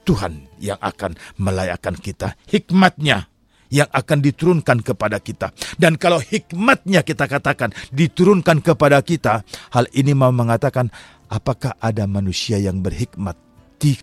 Tuhan 0.05 0.61
yang 0.61 0.81
akan 0.81 1.17
melayakkan 1.41 1.97
kita 1.97 2.37
hikmatnya 2.49 3.34
yang 3.75 3.91
akan 3.91 4.23
diturunkan 4.23 4.87
kepada 4.87 5.19
kita. 5.19 5.51
Dan 5.75 5.99
kalau 5.99 6.23
hikmatnya 6.23 7.03
kita 7.03 7.27
katakan 7.27 7.75
diturunkan 7.91 8.63
kepada 8.63 9.03
kita, 9.03 9.43
hal 9.75 9.91
ini 9.91 10.15
mau 10.15 10.31
mengatakan 10.31 10.87
apakah 11.27 11.75
ada 11.83 12.07
manusia 12.07 12.63
yang 12.63 12.79
berhikmat 12.79 13.35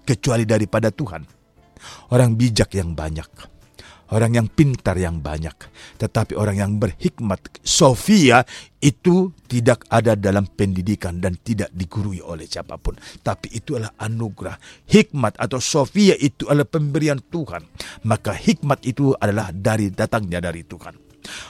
kecuali 0.03 0.43
daripada 0.43 0.91
Tuhan? 0.91 1.23
Orang 2.11 2.35
bijak 2.37 2.75
yang 2.75 2.93
banyak, 2.93 3.25
orang 4.11 4.37
yang 4.37 4.47
pintar 4.51 4.99
yang 4.99 5.23
banyak, 5.23 5.55
tetapi 5.97 6.37
orang 6.37 6.57
yang 6.59 6.71
berhikmat, 6.77 7.39
Sofia 7.63 8.43
itu 8.81 9.31
tidak 9.47 9.85
ada 9.87 10.17
dalam 10.17 10.45
pendidikan 10.45 11.17
dan 11.17 11.37
tidak 11.41 11.73
digurui 11.73 12.21
oleh 12.21 12.45
siapa 12.45 12.77
pun. 12.77 12.97
Tapi 13.21 13.53
itu 13.55 13.77
adalah 13.77 13.93
anugerah. 13.97 14.57
Hikmat 14.89 15.37
atau 15.41 15.57
Sofia 15.57 16.13
itu 16.17 16.45
adalah 16.49 16.69
pemberian 16.69 17.21
Tuhan. 17.21 17.65
Maka 18.05 18.33
hikmat 18.37 18.85
itu 18.85 19.13
adalah 19.17 19.53
dari 19.53 19.89
datangnya 19.93 20.41
dari 20.41 20.65
Tuhan. 20.65 21.00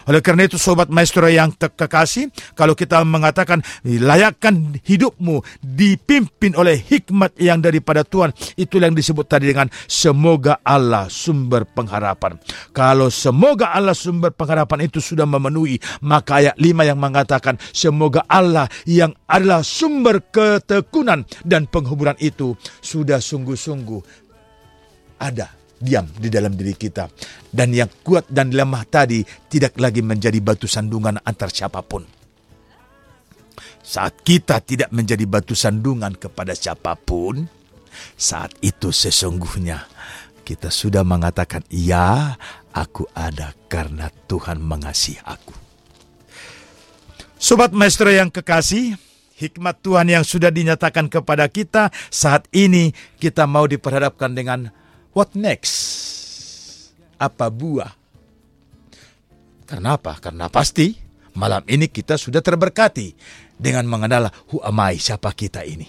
Oleh 0.07 0.21
karena 0.23 0.47
itu 0.47 0.57
sobat 0.59 0.91
maestro 0.91 1.27
yang 1.27 1.53
terkasih, 1.55 2.29
kalau 2.57 2.73
kita 2.75 3.01
mengatakan 3.05 3.63
layakkan 3.85 4.75
hidupmu 4.83 5.43
dipimpin 5.61 6.57
oleh 6.57 6.79
hikmat 6.79 7.35
yang 7.37 7.61
daripada 7.61 8.01
Tuhan, 8.03 8.33
itu 8.57 8.81
yang 8.81 8.95
disebut 8.95 9.25
tadi 9.27 9.51
dengan 9.53 9.69
semoga 9.85 10.59
Allah 10.65 11.07
sumber 11.07 11.67
pengharapan. 11.67 12.39
Kalau 12.75 13.07
semoga 13.13 13.71
Allah 13.71 13.95
sumber 13.95 14.33
pengharapan 14.33 14.89
itu 14.89 14.99
sudah 14.99 15.27
memenuhi, 15.27 15.77
maka 16.03 16.41
ayat 16.41 16.55
5 16.57 16.89
yang 16.89 16.99
mengatakan 16.99 17.55
semoga 17.71 18.25
Allah 18.25 18.65
yang 18.89 19.13
adalah 19.29 19.61
sumber 19.63 20.23
ketekunan 20.31 21.23
dan 21.45 21.69
penghuburan 21.69 22.17
itu 22.19 22.57
sudah 22.81 23.21
sungguh-sungguh 23.21 24.01
ada 25.21 25.60
diam 25.81 26.05
di 26.05 26.29
dalam 26.29 26.53
diri 26.53 26.77
kita. 26.77 27.09
Dan 27.49 27.73
yang 27.73 27.89
kuat 28.05 28.29
dan 28.29 28.53
lemah 28.53 28.85
tadi 28.87 29.25
tidak 29.49 29.75
lagi 29.81 30.05
menjadi 30.05 30.37
batu 30.39 30.69
sandungan 30.69 31.19
antar 31.25 31.49
siapa 31.49 31.81
pun. 31.81 32.05
Saat 33.81 34.21
kita 34.21 34.61
tidak 34.61 34.93
menjadi 34.93 35.25
batu 35.25 35.57
sandungan 35.57 36.13
kepada 36.15 36.53
siapa 36.53 36.93
pun, 36.95 37.49
saat 38.15 38.53
itu 38.61 38.93
sesungguhnya 38.93 39.89
kita 40.45 40.69
sudah 40.71 41.01
mengatakan, 41.01 41.65
"Ya, 41.67 42.37
aku 42.71 43.09
ada 43.17 43.57
karena 43.67 44.13
Tuhan 44.29 44.61
mengasihi 44.61 45.19
aku." 45.25 45.57
Sobat 47.41 47.73
Maestro 47.73 48.13
yang 48.13 48.29
kekasih, 48.29 49.01
hikmat 49.41 49.81
Tuhan 49.81 50.05
yang 50.13 50.21
sudah 50.21 50.53
dinyatakan 50.53 51.09
kepada 51.09 51.49
kita 51.49 51.89
saat 52.13 52.45
ini 52.53 52.93
kita 53.17 53.49
mau 53.49 53.65
diperhadapkan 53.65 54.29
dengan 54.37 54.69
What 55.11 55.35
next? 55.35 55.75
Apa 57.19 57.51
buah? 57.51 57.91
Karena 59.67 59.99
apa? 59.99 60.15
Karena 60.19 60.47
pasti 60.47 60.95
malam 61.35 61.63
ini 61.67 61.87
kita 61.87 62.15
sudah 62.15 62.39
terberkati 62.39 63.15
dengan 63.55 63.87
mengenal 63.87 64.31
who 64.51 64.63
am 64.63 64.79
siapa 64.95 65.31
kita 65.35 65.63
ini. 65.67 65.87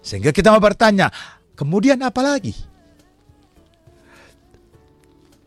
Sehingga 0.00 0.32
kita 0.32 0.52
mau 0.52 0.60
bertanya, 0.60 1.12
kemudian 1.56 2.00
apa 2.00 2.20
lagi? 2.24 2.56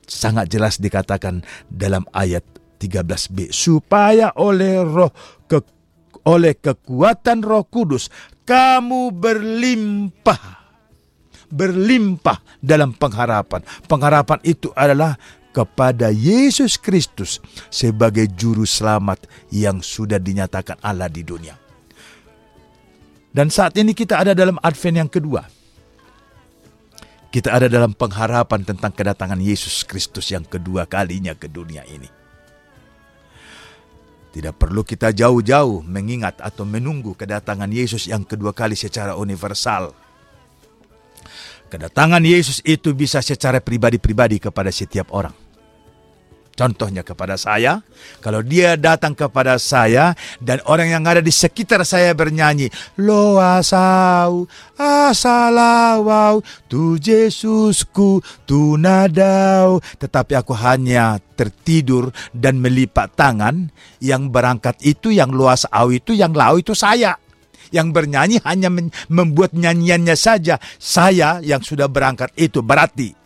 Sangat 0.05 0.49
jelas 0.49 0.77
dikatakan 0.77 1.41
dalam 1.65 2.05
ayat 2.13 2.45
13b 2.77 3.49
supaya 3.49 4.35
oleh 4.37 4.83
roh 4.83 5.09
ke, 5.47 5.57
oleh 6.27 6.53
kekuatan 6.59 7.39
Roh 7.41 7.65
Kudus 7.65 8.11
kamu 8.43 9.15
berlimpah 9.15 10.62
berlimpah 11.53 12.41
dalam 12.57 12.89
pengharapan. 12.97 13.61
Pengharapan 13.85 14.41
itu 14.41 14.73
adalah 14.73 15.21
kepada 15.53 16.09
Yesus 16.09 16.81
Kristus 16.81 17.37
sebagai 17.69 18.25
juru 18.33 18.65
selamat 18.65 19.29
yang 19.53 19.85
sudah 19.85 20.17
dinyatakan 20.17 20.81
Allah 20.81 21.05
di 21.05 21.21
dunia. 21.21 21.53
Dan 23.29 23.53
saat 23.53 23.77
ini 23.77 23.93
kita 23.93 24.17
ada 24.17 24.33
dalam 24.33 24.57
Advent 24.61 25.05
yang 25.05 25.09
kedua. 25.09 25.45
Kita 27.33 27.49
ada 27.49 27.65
dalam 27.65 27.97
pengharapan 27.97 28.61
tentang 28.61 28.93
kedatangan 28.93 29.41
Yesus 29.41 29.81
Kristus 29.85 30.29
yang 30.29 30.45
kedua 30.45 30.85
kalinya 30.85 31.33
ke 31.33 31.49
dunia 31.49 31.81
ini. 31.89 32.05
Tidak 34.33 34.53
perlu 34.53 34.85
kita 34.85 35.13
jauh-jauh 35.13 35.81
mengingat 35.85 36.41
atau 36.41 36.65
menunggu 36.65 37.13
kedatangan 37.17 37.69
Yesus 37.69 38.05
yang 38.09 38.21
kedua 38.25 38.53
kali 38.53 38.77
secara 38.77 39.17
universal 39.17 39.93
Kedatangan 41.73 42.21
Yesus 42.21 42.61
itu 42.61 42.93
bisa 42.93 43.17
secara 43.25 43.57
pribadi-pribadi 43.57 44.37
kepada 44.37 44.69
setiap 44.69 45.09
orang. 45.09 45.33
Contohnya 46.53 47.01
kepada 47.01 47.33
saya, 47.33 47.81
kalau 48.21 48.45
dia 48.45 48.77
datang 48.77 49.17
kepada 49.17 49.57
saya 49.57 50.13
dan 50.37 50.61
orang 50.69 50.93
yang 50.93 51.01
ada 51.09 51.17
di 51.17 51.33
sekitar 51.33 51.81
saya 51.81 52.13
bernyanyi, 52.13 52.69
Lo 53.01 53.41
asau, 53.41 54.45
asalawau, 54.77 56.45
tu 56.69 57.01
Yesusku, 57.01 58.21
tu 58.45 58.77
nadau. 58.77 59.81
Tetapi 59.97 60.33
aku 60.37 60.53
hanya 60.53 61.17
tertidur 61.33 62.13
dan 62.37 62.61
melipat 62.61 63.17
tangan, 63.17 63.73
yang 63.97 64.29
berangkat 64.29 64.77
itu, 64.85 65.09
yang 65.09 65.33
luas 65.33 65.65
au 65.73 65.89
itu, 65.89 66.13
yang 66.13 66.37
lau 66.37 66.61
itu 66.61 66.77
saya 66.77 67.17
yang 67.73 67.89
bernyanyi 67.89 68.39
hanya 68.45 68.69
membuat 69.09 69.57
nyanyiannya 69.57 70.13
saja. 70.13 70.61
Saya 70.77 71.41
yang 71.41 71.65
sudah 71.65 71.89
berangkat 71.89 72.29
itu 72.37 72.61
berarti 72.61 73.23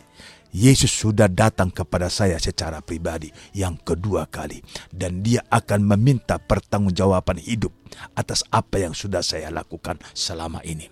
Yesus 0.55 0.89
sudah 0.89 1.27
datang 1.27 1.69
kepada 1.69 2.07
saya 2.07 2.39
secara 2.39 2.79
pribadi 2.79 3.29
yang 3.53 3.77
kedua 3.77 4.25
kali 4.31 4.63
dan 4.89 5.21
dia 5.21 5.43
akan 5.51 5.83
meminta 5.83 6.39
pertanggungjawaban 6.39 7.43
hidup 7.43 7.75
atas 8.15 8.41
apa 8.49 8.81
yang 8.81 8.95
sudah 8.95 9.19
saya 9.21 9.51
lakukan 9.51 9.99
selama 10.15 10.63
ini. 10.63 10.87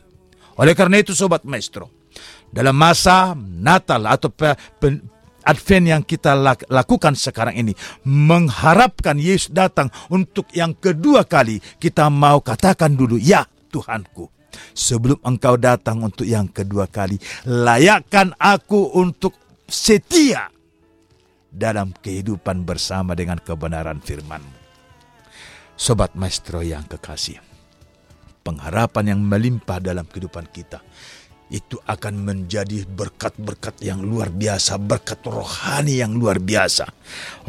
Oleh 0.60 0.76
karena 0.76 1.02
itu 1.02 1.16
sobat 1.16 1.44
maestro, 1.48 1.92
dalam 2.52 2.76
masa 2.76 3.36
Natal 3.36 4.08
atau 4.08 4.32
Advent 5.46 5.86
yang 5.86 6.04
kita 6.04 6.34
lakukan 6.68 7.14
sekarang 7.14 7.56
ini. 7.56 7.74
Mengharapkan 8.04 9.16
Yesus 9.16 9.54
datang 9.54 9.94
untuk 10.10 10.50
yang 10.52 10.74
kedua 10.74 11.24
kali. 11.24 11.62
Kita 11.62 12.10
mau 12.10 12.42
katakan 12.42 12.98
dulu 12.98 13.16
ya 13.22 13.46
Tuhanku 13.70 14.36
sebelum 14.72 15.20
engkau 15.24 15.60
datang 15.60 16.00
untuk 16.00 16.24
yang 16.24 16.48
kedua 16.48 16.88
kali 16.88 17.20
layakkan 17.44 18.32
aku 18.40 18.96
untuk 18.96 19.36
setia 19.68 20.48
dalam 21.52 21.92
kehidupan 21.92 22.64
bersama 22.64 23.16
dengan 23.16 23.40
kebenaran 23.40 24.00
firman-Mu. 24.00 24.64
Sobat 25.76 26.16
Maestro 26.16 26.64
yang 26.64 26.88
kekasih 26.88 27.36
pengharapan 28.46 29.18
yang 29.18 29.22
melimpah 29.26 29.82
dalam 29.82 30.06
kehidupan 30.06 30.46
kita 30.54 30.80
itu 31.50 31.78
akan 31.86 32.26
menjadi 32.26 32.86
berkat-berkat 32.90 33.82
yang 33.86 34.02
luar 34.02 34.34
biasa, 34.34 34.82
berkat 34.82 35.22
rohani 35.26 36.02
yang 36.02 36.18
luar 36.18 36.42
biasa. 36.42 36.90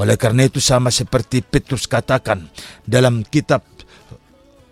Oleh 0.01 0.21
karena 0.21 0.45
itu 0.45 0.61
sama 0.61 0.93
seperti 0.93 1.41
Petrus 1.41 1.89
katakan 1.89 2.49
dalam 2.85 3.25
kitab 3.25 3.65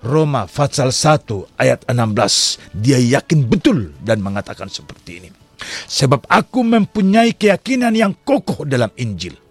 Roma 0.04 0.44
pasal 0.44 0.92
1 0.92 1.56
ayat 1.56 1.80
16, 1.88 2.76
dia 2.76 3.00
yakin 3.00 3.48
betul 3.48 3.96
dan 4.04 4.20
mengatakan 4.20 4.68
seperti 4.68 5.24
ini. 5.24 5.30
Sebab 5.88 6.28
aku 6.28 6.60
mempunyai 6.60 7.32
keyakinan 7.32 7.96
yang 7.96 8.12
kokoh 8.20 8.68
dalam 8.68 8.92
Injil 9.00 9.43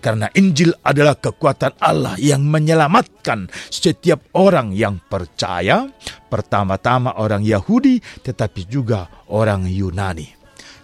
karena 0.00 0.30
Injil 0.36 0.70
adalah 0.84 1.18
kekuatan 1.18 1.80
Allah 1.82 2.14
yang 2.20 2.44
menyelamatkan 2.46 3.50
setiap 3.72 4.22
orang 4.36 4.70
yang 4.70 5.02
percaya, 5.02 5.88
pertama-tama 6.30 7.18
orang 7.18 7.42
Yahudi, 7.42 7.98
tetapi 8.22 8.68
juga 8.70 9.08
orang 9.32 9.66
Yunani. 9.66 10.30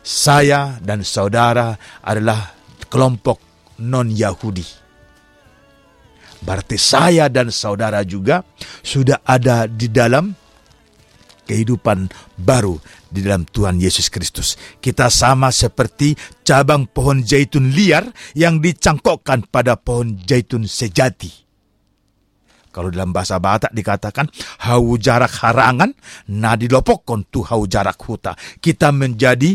Saya 0.03 0.83
dan 0.83 1.07
saudara 1.07 1.79
adalah 2.03 2.51
kelompok 2.91 3.39
non-Yahudi. 3.79 4.83
Berarti 6.43 6.75
saya 6.75 7.31
dan 7.31 7.55
saudara 7.55 8.03
juga 8.03 8.43
sudah 8.83 9.23
ada 9.23 9.71
di 9.71 9.87
dalam 9.87 10.35
kehidupan 11.47 12.09
baru 12.39 12.79
di 13.11 13.21
dalam 13.23 13.45
Tuhan 13.45 13.79
Yesus 13.79 14.09
Kristus. 14.09 14.55
Kita 14.79 15.11
sama 15.13 15.51
seperti 15.51 16.15
cabang 16.47 16.89
pohon 16.89 17.23
zaitun 17.23 17.71
liar 17.75 18.07
yang 18.39 18.63
dicangkokkan 18.63 19.51
pada 19.51 19.77
pohon 19.77 20.19
zaitun 20.23 20.65
sejati. 20.65 21.43
Kalau 22.73 22.89
dalam 22.89 23.13
bahasa 23.13 23.37
Batak 23.37 23.77
dikatakan 23.77 24.33
hau 24.65 24.97
jarak 24.97 25.45
harangan, 25.45 25.93
nah 26.33 26.57
dilopokon 26.57 27.29
tu 27.29 27.45
hau 27.45 27.69
jarak 27.69 28.01
huta. 28.01 28.33
Kita 28.65 28.89
menjadi 28.89 29.53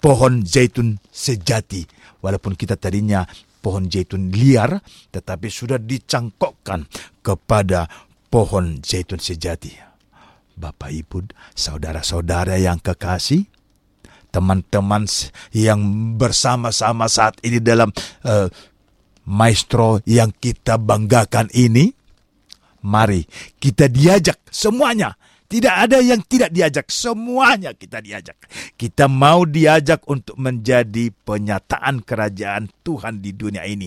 pohon 0.00 0.40
zaitun 0.40 0.96
sejati. 1.12 1.84
Walaupun 2.24 2.56
kita 2.56 2.80
tadinya 2.80 3.28
pohon 3.60 3.92
zaitun 3.92 4.32
liar, 4.32 4.80
tetapi 5.12 5.52
sudah 5.52 5.76
dicangkokkan 5.76 6.88
kepada 7.20 7.84
pohon 8.32 8.80
zaitun 8.80 9.20
sejati. 9.20 9.95
Bapak 10.56 10.88
Ibu, 10.88 11.28
saudara-saudara 11.52 12.56
yang 12.56 12.80
kekasih, 12.80 13.44
teman-teman 14.32 15.04
yang 15.52 15.80
bersama-sama 16.16 17.12
saat 17.12 17.36
ini 17.44 17.60
dalam 17.60 17.92
eh, 18.24 18.48
maestro 19.28 20.00
yang 20.08 20.32
kita 20.32 20.80
banggakan 20.80 21.52
ini, 21.52 21.92
mari 22.84 23.28
kita 23.60 23.92
diajak 23.92 24.40
semuanya. 24.48 25.12
Tidak 25.46 25.70
ada 25.70 26.02
yang 26.02 26.26
tidak 26.26 26.50
diajak, 26.50 26.90
semuanya 26.90 27.70
kita 27.70 28.02
diajak. 28.02 28.34
Kita 28.74 29.06
mau 29.06 29.46
diajak 29.46 30.02
untuk 30.10 30.34
menjadi 30.42 31.14
penyataan 31.22 32.02
kerajaan 32.02 32.66
Tuhan 32.82 33.22
di 33.22 33.30
dunia 33.30 33.62
ini. 33.62 33.86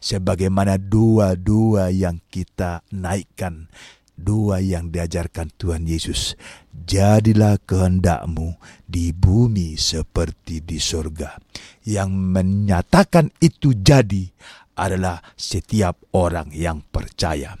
Sebagaimana 0.00 0.80
dua-dua 0.80 1.92
yang 1.92 2.24
kita 2.32 2.80
naikkan, 2.88 3.68
dua 4.14 4.62
yang 4.62 4.88
diajarkan 4.94 5.50
Tuhan 5.58 5.84
Yesus. 5.84 6.38
Jadilah 6.70 7.58
kehendakmu 7.62 8.56
di 8.86 9.10
bumi 9.10 9.74
seperti 9.74 10.62
di 10.62 10.78
surga. 10.78 11.38
Yang 11.84 12.10
menyatakan 12.10 13.34
itu 13.42 13.74
jadi 13.76 14.30
adalah 14.74 15.22
setiap 15.38 15.98
orang 16.14 16.50
yang 16.54 16.82
percaya. 16.82 17.54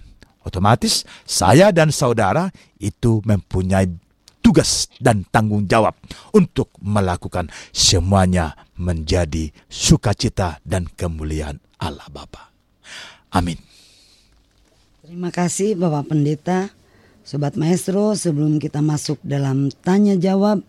Otomatis 0.44 1.08
saya 1.24 1.72
dan 1.72 1.88
saudara 1.88 2.52
itu 2.76 3.24
mempunyai 3.24 3.88
tugas 4.44 4.92
dan 5.00 5.24
tanggung 5.32 5.64
jawab 5.64 5.96
untuk 6.36 6.68
melakukan 6.84 7.48
semuanya 7.72 8.52
menjadi 8.76 9.48
sukacita 9.72 10.60
dan 10.60 10.84
kemuliaan 10.84 11.64
Allah 11.80 12.04
Bapa. 12.12 12.52
Amin. 13.32 13.73
Terima 15.04 15.28
kasih 15.28 15.76
Bapak 15.76 16.16
Pendeta. 16.16 16.72
Sobat 17.28 17.60
Maestro, 17.60 18.16
sebelum 18.16 18.56
kita 18.56 18.80
masuk 18.80 19.20
dalam 19.20 19.68
tanya 19.84 20.16
jawab, 20.16 20.64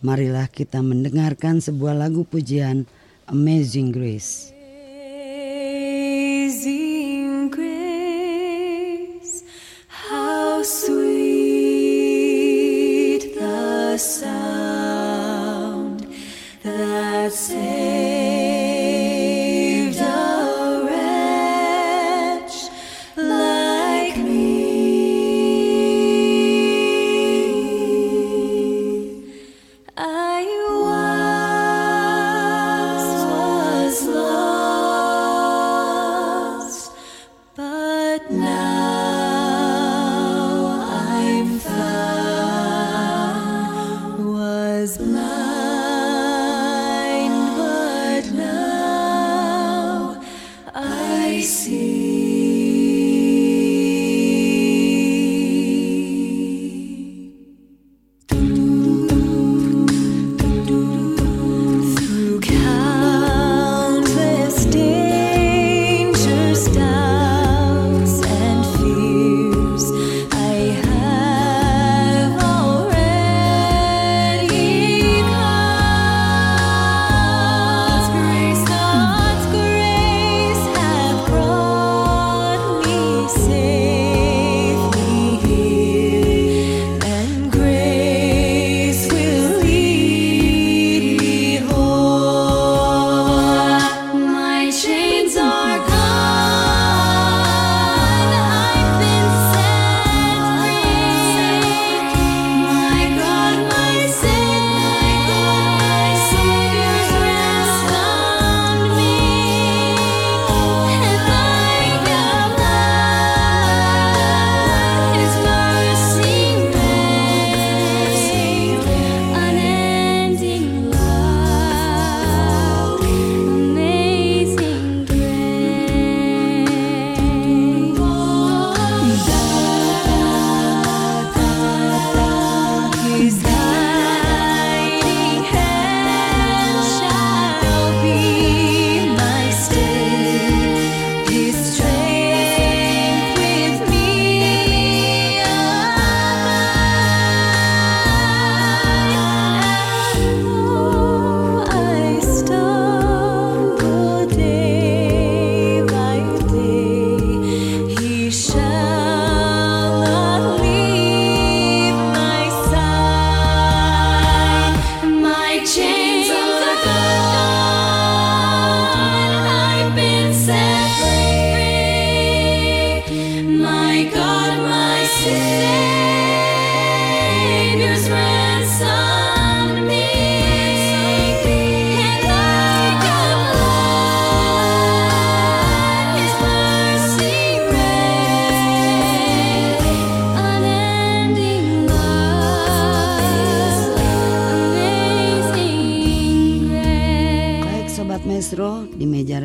marilah 0.00 0.48
kita 0.48 0.80
mendengarkan 0.80 1.60
sebuah 1.60 1.92
lagu 1.92 2.24
pujian 2.24 2.88
Amazing 3.28 3.92
Grace. 3.92 4.53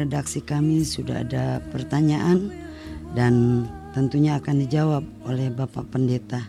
Redaksi 0.05 0.39
kami 0.39 0.88
sudah 0.88 1.27
ada 1.27 1.59
pertanyaan 1.75 2.51
dan 3.12 3.65
tentunya 3.91 4.38
akan 4.38 4.55
dijawab 4.63 5.03
oleh 5.25 5.51
Bapak 5.51 5.91
Pendeta. 5.91 6.45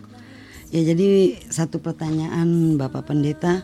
Ya 0.71 0.87
jadi 0.87 1.35
satu 1.51 1.83
pertanyaan 1.83 2.79
Bapak 2.79 3.11
Pendeta, 3.11 3.59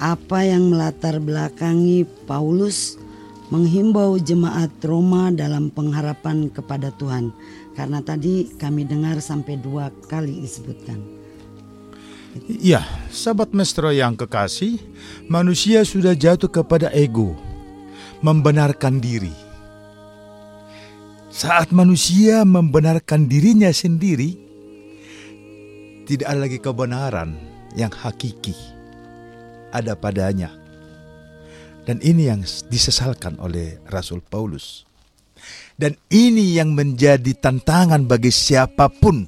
apa 0.00 0.42
yang 0.42 0.72
melatar 0.72 1.22
belakangi 1.22 2.08
Paulus 2.26 2.98
menghimbau 3.54 4.18
jemaat 4.18 4.72
Roma 4.82 5.30
dalam 5.30 5.70
pengharapan 5.70 6.50
kepada 6.50 6.90
Tuhan? 6.98 7.30
Karena 7.78 8.02
tadi 8.02 8.50
kami 8.58 8.88
dengar 8.88 9.22
sampai 9.22 9.54
dua 9.60 9.94
kali 10.10 10.42
disebutkan. 10.42 10.98
Ya, 12.46 12.86
sahabat 13.10 13.50
maestro 13.50 13.90
yang 13.90 14.14
kekasih, 14.14 14.78
manusia 15.26 15.82
sudah 15.82 16.14
jatuh 16.14 16.46
kepada 16.46 16.86
ego, 16.94 17.34
membenarkan 18.20 19.00
diri. 19.00 19.32
Saat 21.30 21.70
manusia 21.70 22.42
membenarkan 22.42 23.30
dirinya 23.30 23.70
sendiri, 23.70 24.34
tidak 26.04 26.26
ada 26.26 26.40
lagi 26.42 26.58
kebenaran 26.58 27.38
yang 27.78 27.92
hakiki 27.94 28.80
ada 29.70 29.94
padanya. 29.94 30.50
Dan 31.86 32.02
ini 32.04 32.28
yang 32.28 32.44
disesalkan 32.44 33.40
oleh 33.40 33.80
Rasul 33.88 34.20
Paulus. 34.20 34.84
Dan 35.80 35.96
ini 36.12 36.60
yang 36.60 36.76
menjadi 36.76 37.32
tantangan 37.32 38.04
bagi 38.04 38.28
siapa 38.28 38.92
pun 38.92 39.24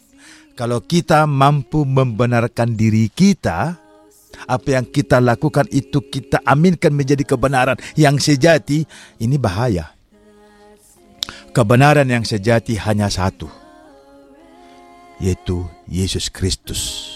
kalau 0.53 0.85
kita 0.85 1.25
mampu 1.25 1.89
membenarkan 1.89 2.77
diri 2.77 3.09
kita, 3.09 3.81
apa 4.49 4.79
yang 4.81 4.87
kita 4.89 5.19
lakukan 5.23 5.69
itu 5.71 6.03
kita 6.05 6.41
aminkan 6.45 6.93
menjadi 6.93 7.25
kebenaran 7.25 7.79
yang 7.95 8.17
sejati, 8.17 8.85
ini 9.21 9.37
bahaya. 9.37 9.93
Kebenaran 11.53 12.09
yang 12.09 12.25
sejati 12.25 12.81
hanya 12.81 13.13
satu, 13.13 13.47
yaitu 15.21 15.69
Yesus 15.85 16.33
Kristus. 16.33 17.13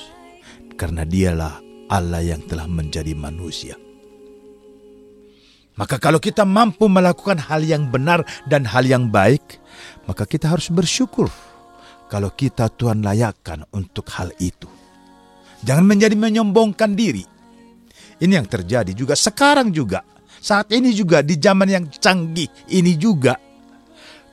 Karena 0.76 1.08
dialah 1.08 1.56
Allah 1.88 2.20
yang 2.20 2.44
telah 2.44 2.68
menjadi 2.68 3.16
manusia. 3.16 3.80
Maka 5.76 6.00
kalau 6.00 6.16
kita 6.16 6.44
mampu 6.48 6.88
melakukan 6.88 7.36
hal 7.36 7.60
yang 7.64 7.92
benar 7.92 8.24
dan 8.48 8.64
hal 8.64 8.84
yang 8.88 9.12
baik, 9.12 9.60
maka 10.08 10.24
kita 10.24 10.48
harus 10.48 10.72
bersyukur 10.72 11.28
kalau 12.08 12.32
kita 12.32 12.72
Tuhan 12.72 13.04
layakkan 13.04 13.68
untuk 13.76 14.08
hal 14.16 14.32
itu. 14.40 14.68
Jangan 15.64 15.86
menjadi 15.86 16.16
menyombongkan 16.18 16.92
diri. 16.92 17.24
Ini 18.16 18.32
yang 18.40 18.48
terjadi 18.48 18.92
juga 18.96 19.16
sekarang 19.16 19.72
juga. 19.72 20.04
Saat 20.40 20.72
ini 20.72 20.92
juga 20.92 21.24
di 21.24 21.36
zaman 21.36 21.68
yang 21.68 21.84
canggih 21.88 22.48
ini 22.72 22.96
juga. 22.96 23.36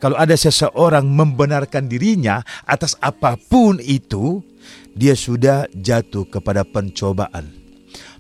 Kalau 0.04 0.20
ada 0.20 0.36
seseorang 0.36 1.08
membenarkan 1.08 1.88
dirinya 1.88 2.44
atas 2.68 3.00
apa 3.00 3.40
pun 3.40 3.80
itu, 3.80 4.44
dia 4.92 5.16
sudah 5.16 5.64
jatuh 5.72 6.28
kepada 6.28 6.68
pencobaan. 6.68 7.48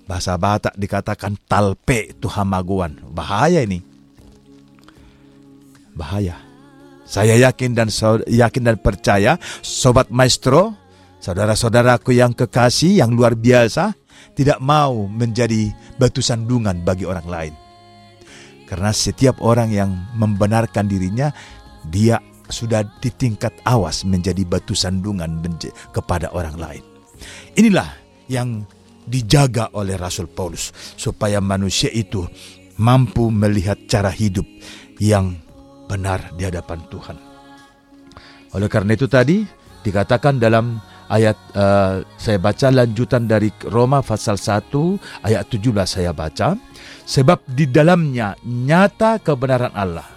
Bahasa 0.03 0.35
Batak 0.35 0.75
dikatakan 0.79 1.35
talpe 1.47 2.15
itu 2.15 2.27
hamaguan. 2.27 2.99
Bahaya 3.11 3.63
ini. 3.63 3.83
Bahaya. 5.95 6.39
Saya 7.03 7.35
yakin 7.35 7.75
dan 7.75 7.91
yakin 8.25 8.63
dan 8.63 8.77
percaya, 8.79 9.37
sobat 9.61 10.07
maestro, 10.09 10.73
saudara-saudaraku 11.23 12.19
yang 12.19 12.35
kekasih, 12.35 12.99
yang 12.99 13.15
luar 13.15 13.39
biasa, 13.39 13.95
tidak 14.35 14.59
mau 14.59 15.07
menjadi 15.07 15.71
batu 15.95 16.19
sandungan 16.19 16.83
bagi 16.83 17.07
orang 17.07 17.27
lain. 17.31 17.53
Karena 18.67 18.91
setiap 18.91 19.39
orang 19.39 19.71
yang 19.71 19.95
membenarkan 20.19 20.91
dirinya, 20.91 21.31
dia 21.87 22.19
sudah 22.51 22.83
di 22.99 23.07
tingkat 23.15 23.55
awas 23.63 24.03
menjadi 24.03 24.43
batu 24.43 24.75
sandungan 24.75 25.39
kepada 25.95 26.27
orang 26.35 26.59
lain. 26.59 26.83
Inilah 27.55 27.87
yang 28.27 28.67
dijaga 29.07 29.71
oleh 29.75 29.95
Rasul 29.95 30.27
Paulus 30.27 30.75
supaya 30.99 31.39
manusia 31.39 31.87
itu 31.91 32.27
mampu 32.79 33.31
melihat 33.31 33.79
cara 33.87 34.11
hidup 34.11 34.43
yang 34.99 35.39
benar 35.87 36.35
di 36.35 36.43
hadapan 36.43 36.83
Tuhan. 36.91 37.17
Oleh 38.53 38.69
karena 38.71 38.91
itu 38.95 39.07
tadi 39.07 39.43
dikatakan 39.83 40.39
dalam 40.39 40.79
ayat 41.13 41.37
eh, 41.53 41.95
saya 42.17 42.37
baca 42.41 42.73
lanjutan 42.73 43.29
dari 43.29 43.53
Roma 43.69 44.01
pasal 44.01 44.41
1 44.41 44.73
ayat 45.21 45.45
17 45.45 45.69
saya 45.85 46.09
baca 46.09 46.57
sebab 47.05 47.45
di 47.45 47.69
dalamnya 47.69 48.33
nyata 48.41 49.21
kebenaran 49.21 49.73
Allah 49.77 50.09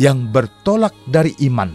yang 0.00 0.32
bertolak 0.32 0.96
dari 1.04 1.36
iman 1.44 1.68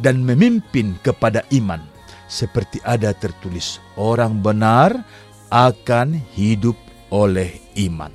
dan 0.00 0.24
memimpin 0.24 0.96
kepada 1.04 1.44
iman 1.52 1.84
seperti 2.32 2.80
ada 2.80 3.12
tertulis 3.12 3.76
orang 4.00 4.40
benar 4.40 5.04
akan 5.52 6.16
hidup 6.32 6.80
oleh 7.12 7.60
iman. 7.76 8.08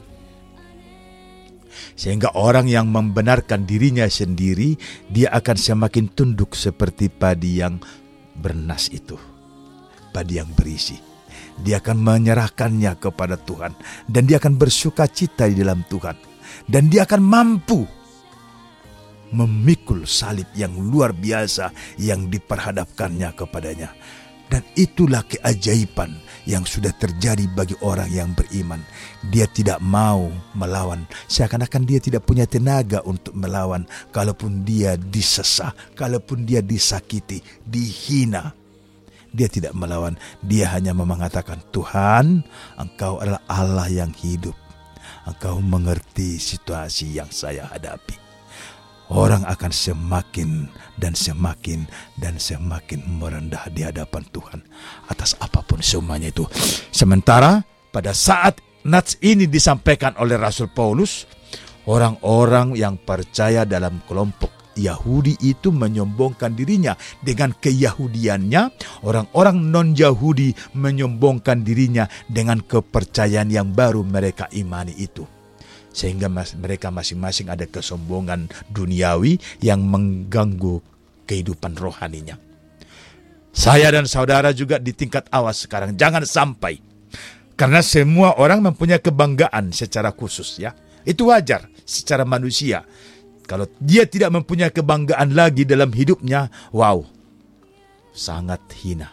Sehingga 1.93 2.33
orang 2.33 2.65
yang 2.65 2.89
membenarkan 2.89 3.69
dirinya 3.69 4.09
sendiri, 4.09 4.73
dia 5.13 5.29
akan 5.29 5.53
semakin 5.53 6.09
tunduk 6.09 6.57
seperti 6.57 7.13
padi 7.13 7.61
yang 7.61 7.77
bernas 8.37 8.93
itu. 8.93 9.17
Padi 10.13 10.37
yang 10.37 10.49
berisi. 10.53 10.97
Dia 11.57 11.81
akan 11.81 11.97
menyerahkannya 11.97 12.93
kepada 13.01 13.35
Tuhan. 13.37 13.73
Dan 14.05 14.29
dia 14.29 14.37
akan 14.37 14.55
bersuka 14.55 15.09
cita 15.09 15.49
di 15.49 15.57
dalam 15.57 15.81
Tuhan. 15.89 16.15
Dan 16.69 16.87
dia 16.87 17.03
akan 17.03 17.21
mampu 17.21 17.81
memikul 19.31 20.07
salib 20.07 20.47
yang 20.55 20.71
luar 20.71 21.11
biasa 21.11 21.73
yang 21.99 22.31
diperhadapkannya 22.31 23.29
kepadanya. 23.35 23.91
Dan 24.47 24.63
itulah 24.79 25.27
keajaiban 25.27 26.15
yang 26.47 26.63
sudah 26.63 26.95
terjadi 26.95 27.43
bagi 27.51 27.75
orang 27.83 28.07
yang 28.07 28.31
beriman. 28.31 28.79
Dia 29.27 29.43
tidak 29.51 29.83
mau 29.83 30.31
melawan, 30.55 31.03
seakan-akan 31.27 31.83
dia 31.83 31.99
tidak 31.99 32.23
punya 32.23 32.47
tenaga 32.47 33.03
untuk 33.03 33.35
melawan. 33.35 33.83
Kalaupun 34.15 34.63
dia 34.63 34.95
disesah, 34.95 35.75
kalaupun 35.99 36.47
dia 36.47 36.63
disakiti, 36.63 37.43
dihina, 37.67 38.55
dia 39.35 39.51
tidak 39.51 39.75
melawan. 39.75 40.15
Dia 40.39 40.71
hanya 40.71 40.95
mengatakan, 40.95 41.59
Tuhan, 41.75 42.47
Engkau 42.79 43.19
adalah 43.19 43.43
Allah 43.51 43.91
yang 43.91 44.15
hidup. 44.15 44.55
Engkau 45.27 45.59
mengerti 45.59 46.39
situasi 46.39 47.19
yang 47.19 47.27
saya 47.27 47.67
hadapi 47.67 48.26
orang 49.11 49.43
akan 49.47 49.71
semakin 49.71 50.67
dan 50.99 51.13
semakin 51.15 51.87
dan 52.19 52.35
semakin 52.41 53.03
merendah 53.07 53.69
di 53.71 53.85
hadapan 53.85 54.23
Tuhan 54.33 54.59
atas 55.07 55.37
apa 55.39 55.63
pun 55.63 55.79
semuanya 55.79 56.31
itu. 56.31 56.43
Sementara 56.91 57.63
pada 57.93 58.11
saat 58.11 58.59
nats 58.83 59.15
ini 59.23 59.47
disampaikan 59.47 60.15
oleh 60.19 60.35
Rasul 60.35 60.67
Paulus, 60.71 61.27
orang-orang 61.87 62.75
yang 62.75 62.99
percaya 62.99 63.63
dalam 63.63 64.03
kelompok 64.05 64.51
Yahudi 64.77 65.41
itu 65.41 65.73
menyombongkan 65.73 66.53
dirinya 66.53 66.93
dengan 67.25 67.49
keyahudiannya, 67.49 68.61
orang-orang 69.01 69.57
non-Yahudi 69.73 70.77
menyombongkan 70.77 71.65
dirinya 71.65 72.05
dengan 72.29 72.61
kepercayaan 72.61 73.49
yang 73.49 73.73
baru 73.73 74.05
mereka 74.05 74.45
imani 74.53 74.93
itu 74.93 75.36
sehingga 75.97 76.29
mas, 76.29 76.53
mereka 76.53 76.93
masing-masing 76.93 77.49
ada 77.49 77.65
kesombongan 77.65 78.45
duniawi 78.69 79.41
yang 79.65 79.81
mengganggu 79.81 80.77
kehidupan 81.25 81.73
rohaninya. 81.73 82.37
Saya 83.49 83.89
dan 83.89 84.05
saudara 84.05 84.53
juga 84.53 84.77
di 84.77 84.93
tingkat 84.93 85.25
awas 85.33 85.65
sekarang 85.65 85.97
jangan 85.97 86.21
sampai 86.21 86.77
karena 87.57 87.81
semua 87.81 88.37
orang 88.37 88.61
mempunyai 88.61 89.01
kebanggaan 89.01 89.73
secara 89.73 90.13
khusus 90.13 90.61
ya. 90.61 90.77
Itu 91.01 91.33
wajar 91.33 91.65
secara 91.81 92.21
manusia. 92.21 92.85
Kalau 93.49 93.65
dia 93.81 94.05
tidak 94.05 94.29
mempunyai 94.37 94.69
kebanggaan 94.69 95.33
lagi 95.33 95.65
dalam 95.65 95.89
hidupnya, 95.89 96.53
wow, 96.69 97.01
sangat 98.13 98.61
hina. 98.83 99.09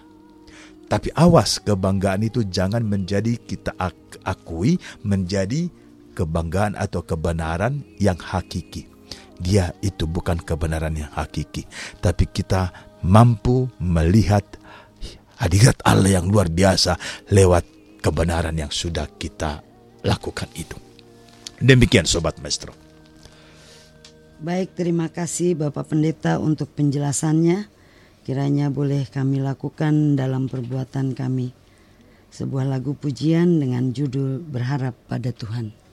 Tapi 0.91 1.09
awas 1.17 1.63
kebanggaan 1.65 2.29
itu 2.29 2.45
jangan 2.45 2.85
menjadi 2.85 3.41
kita 3.41 3.73
ak- 3.81 4.21
akui 4.27 4.77
menjadi 5.01 5.73
kebanggaan 6.15 6.79
atau 6.79 7.03
kebenaran 7.03 7.83
yang 7.99 8.17
hakiki. 8.17 8.87
Dia 9.43 9.75
itu 9.83 10.07
bukan 10.07 10.39
kebenaran 10.39 10.95
yang 10.95 11.11
hakiki, 11.11 11.67
tapi 11.99 12.31
kita 12.31 12.71
mampu 13.03 13.67
melihat 13.83 14.47
hadirat 15.43 15.77
Allah 15.83 16.23
yang 16.23 16.31
luar 16.31 16.47
biasa 16.47 16.97
lewat 17.35 17.67
kebenaran 17.99 18.55
yang 18.55 18.71
sudah 18.71 19.11
kita 19.19 19.61
lakukan 20.07 20.49
itu. 20.55 20.79
Demikian 21.59 22.07
sobat 22.07 22.39
maestro. 22.39 22.77
Baik, 24.45 24.77
terima 24.77 25.09
kasih 25.09 25.57
Bapak 25.57 25.95
Pendeta 25.95 26.37
untuk 26.37 26.69
penjelasannya. 26.77 27.71
Kiranya 28.25 28.69
boleh 28.69 29.09
kami 29.09 29.41
lakukan 29.41 30.17
dalam 30.17 30.49
perbuatan 30.49 31.17
kami. 31.17 31.53
Sebuah 32.35 32.67
lagu 32.67 32.99
pujian 32.99 33.63
dengan 33.63 33.95
judul 33.95 34.43
Berharap 34.43 34.97
pada 35.07 35.31
Tuhan. 35.31 35.84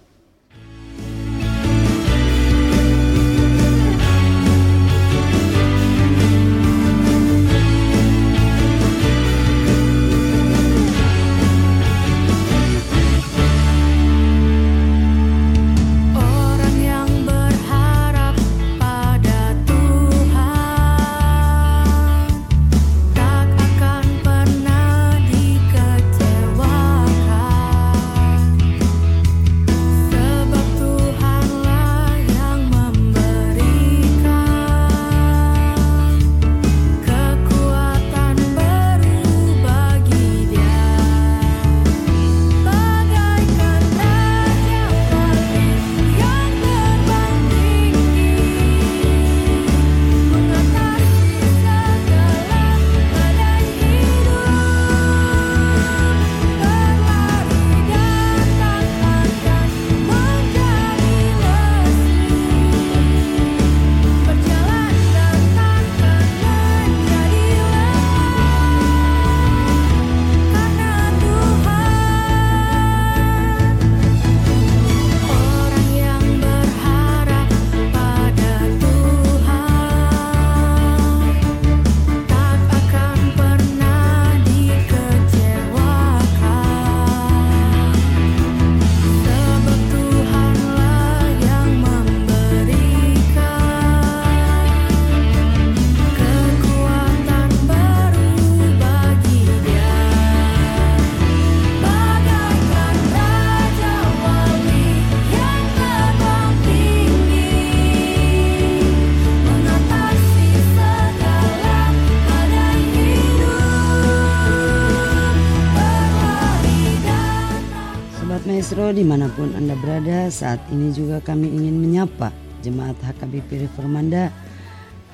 Di 118.92 119.08
mana 119.08 119.32
pun 119.32 119.56
Anda 119.56 119.72
berada 119.80 120.28
saat 120.28 120.60
ini 120.68 120.92
juga 120.92 121.24
kami 121.24 121.48
ingin 121.48 121.80
menyapa 121.80 122.28
Jemaat 122.60 123.00
HKBP 123.00 123.64
Reformanda 123.64 124.36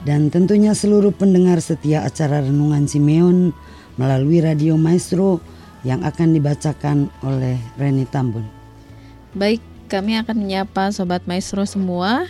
dan 0.01 0.34
tentunya 0.34 0.73
seluruh 0.73 1.13
pendengar 1.13 1.61
setia 1.61 2.01
acara 2.01 2.41
Renungan 2.41 2.89
Simeon 2.89 3.53
melalui 4.01 4.41
Radio 4.41 4.82
Maestro 4.82 5.38
yang 5.86 6.01
akan 6.01 6.34
dibacakan 6.34 7.13
oleh 7.21 7.61
Reni 7.78 8.09
Tambun. 8.09 8.49
Baik, 9.38 9.61
kami 9.93 10.17
akan 10.17 10.36
menyapa 10.36 10.89
Sobat 10.89 11.21
Maestro 11.30 11.61
semua. 11.69 12.25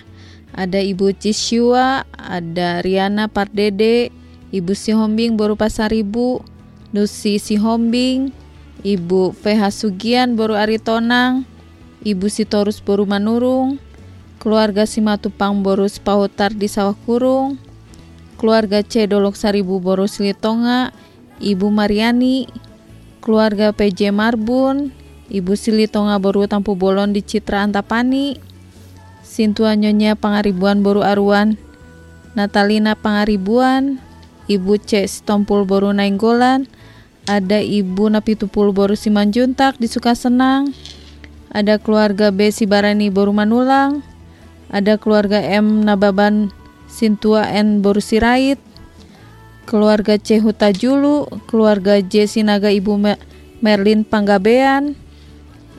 Ada 0.51 0.83
Ibu 0.83 1.15
Cisyua, 1.15 2.03
ada 2.11 2.83
Riana 2.83 3.31
Pardede, 3.31 4.11
Ibu 4.51 4.75
Sihombing 4.75 5.39
Boru 5.39 5.55
Pasaribu, 5.55 6.43
Nusi 6.91 7.39
Sihombing, 7.39 8.35
Ibu 8.85 9.33
VH 9.33 9.73
Sugian 9.73 10.37
Boru 10.37 10.53
Aritonang, 10.53 11.49
Ibu 12.05 12.29
Sitorus 12.29 12.77
Boru 12.77 13.09
Manurung, 13.09 13.81
keluarga 14.37 14.85
Simatupang 14.85 15.65
Boru 15.65 15.89
Spahutar 15.89 16.53
di 16.53 16.69
Sawah 16.69 16.93
Kurung, 16.93 17.57
keluarga 18.37 18.85
C. 18.85 19.09
Dolok 19.09 19.33
Saribu 19.33 19.81
Boru 19.81 20.05
Silitonga, 20.05 20.93
Ibu 21.41 21.73
Mariani, 21.73 22.45
keluarga 23.25 23.73
PJ 23.73 24.13
Marbun, 24.13 24.93
Ibu 25.33 25.57
Silitonga 25.57 26.21
Boru 26.21 26.45
Tampu 26.45 26.77
Bolon 26.77 27.17
di 27.17 27.25
Citra 27.25 27.65
Antapani, 27.65 28.37
Sintua 29.25 29.73
Nyonya 29.73 30.13
Pangaribuan 30.13 30.85
Boru 30.85 31.01
Aruan, 31.01 31.57
Natalina 32.37 32.93
Pangaribuan, 32.93 33.97
Ibu 34.45 34.77
C. 34.85 35.09
Stompul 35.09 35.65
Boru 35.65 35.89
Nainggolan, 35.91 36.69
ada 37.27 37.59
Ibu 37.59 38.07
Napitupul 38.07 38.71
Boru 38.71 38.95
Simanjuntak 38.95 39.75
di 39.77 39.91
Sukasenang, 39.91 40.71
ada 41.51 41.75
keluarga 41.75 42.31
B 42.31 42.47
Sibarani 42.49 43.11
Boru 43.11 43.35
Manulang, 43.35 43.99
ada 44.71 44.95
keluarga 44.95 45.43
M 45.43 45.83
Nababan 45.83 46.55
Sintua 46.87 47.51
N 47.51 47.83
Boru 47.83 47.99
Sirait, 47.99 48.57
keluarga 49.67 50.15
C 50.15 50.39
Huta 50.39 50.71
Julu, 50.71 51.27
keluarga 51.51 51.99
J 51.99 52.31
Sinaga 52.31 52.71
Ibu 52.71 52.95
Me- 52.95 53.19
Merlin 53.59 54.07
Panggabean, 54.07 54.95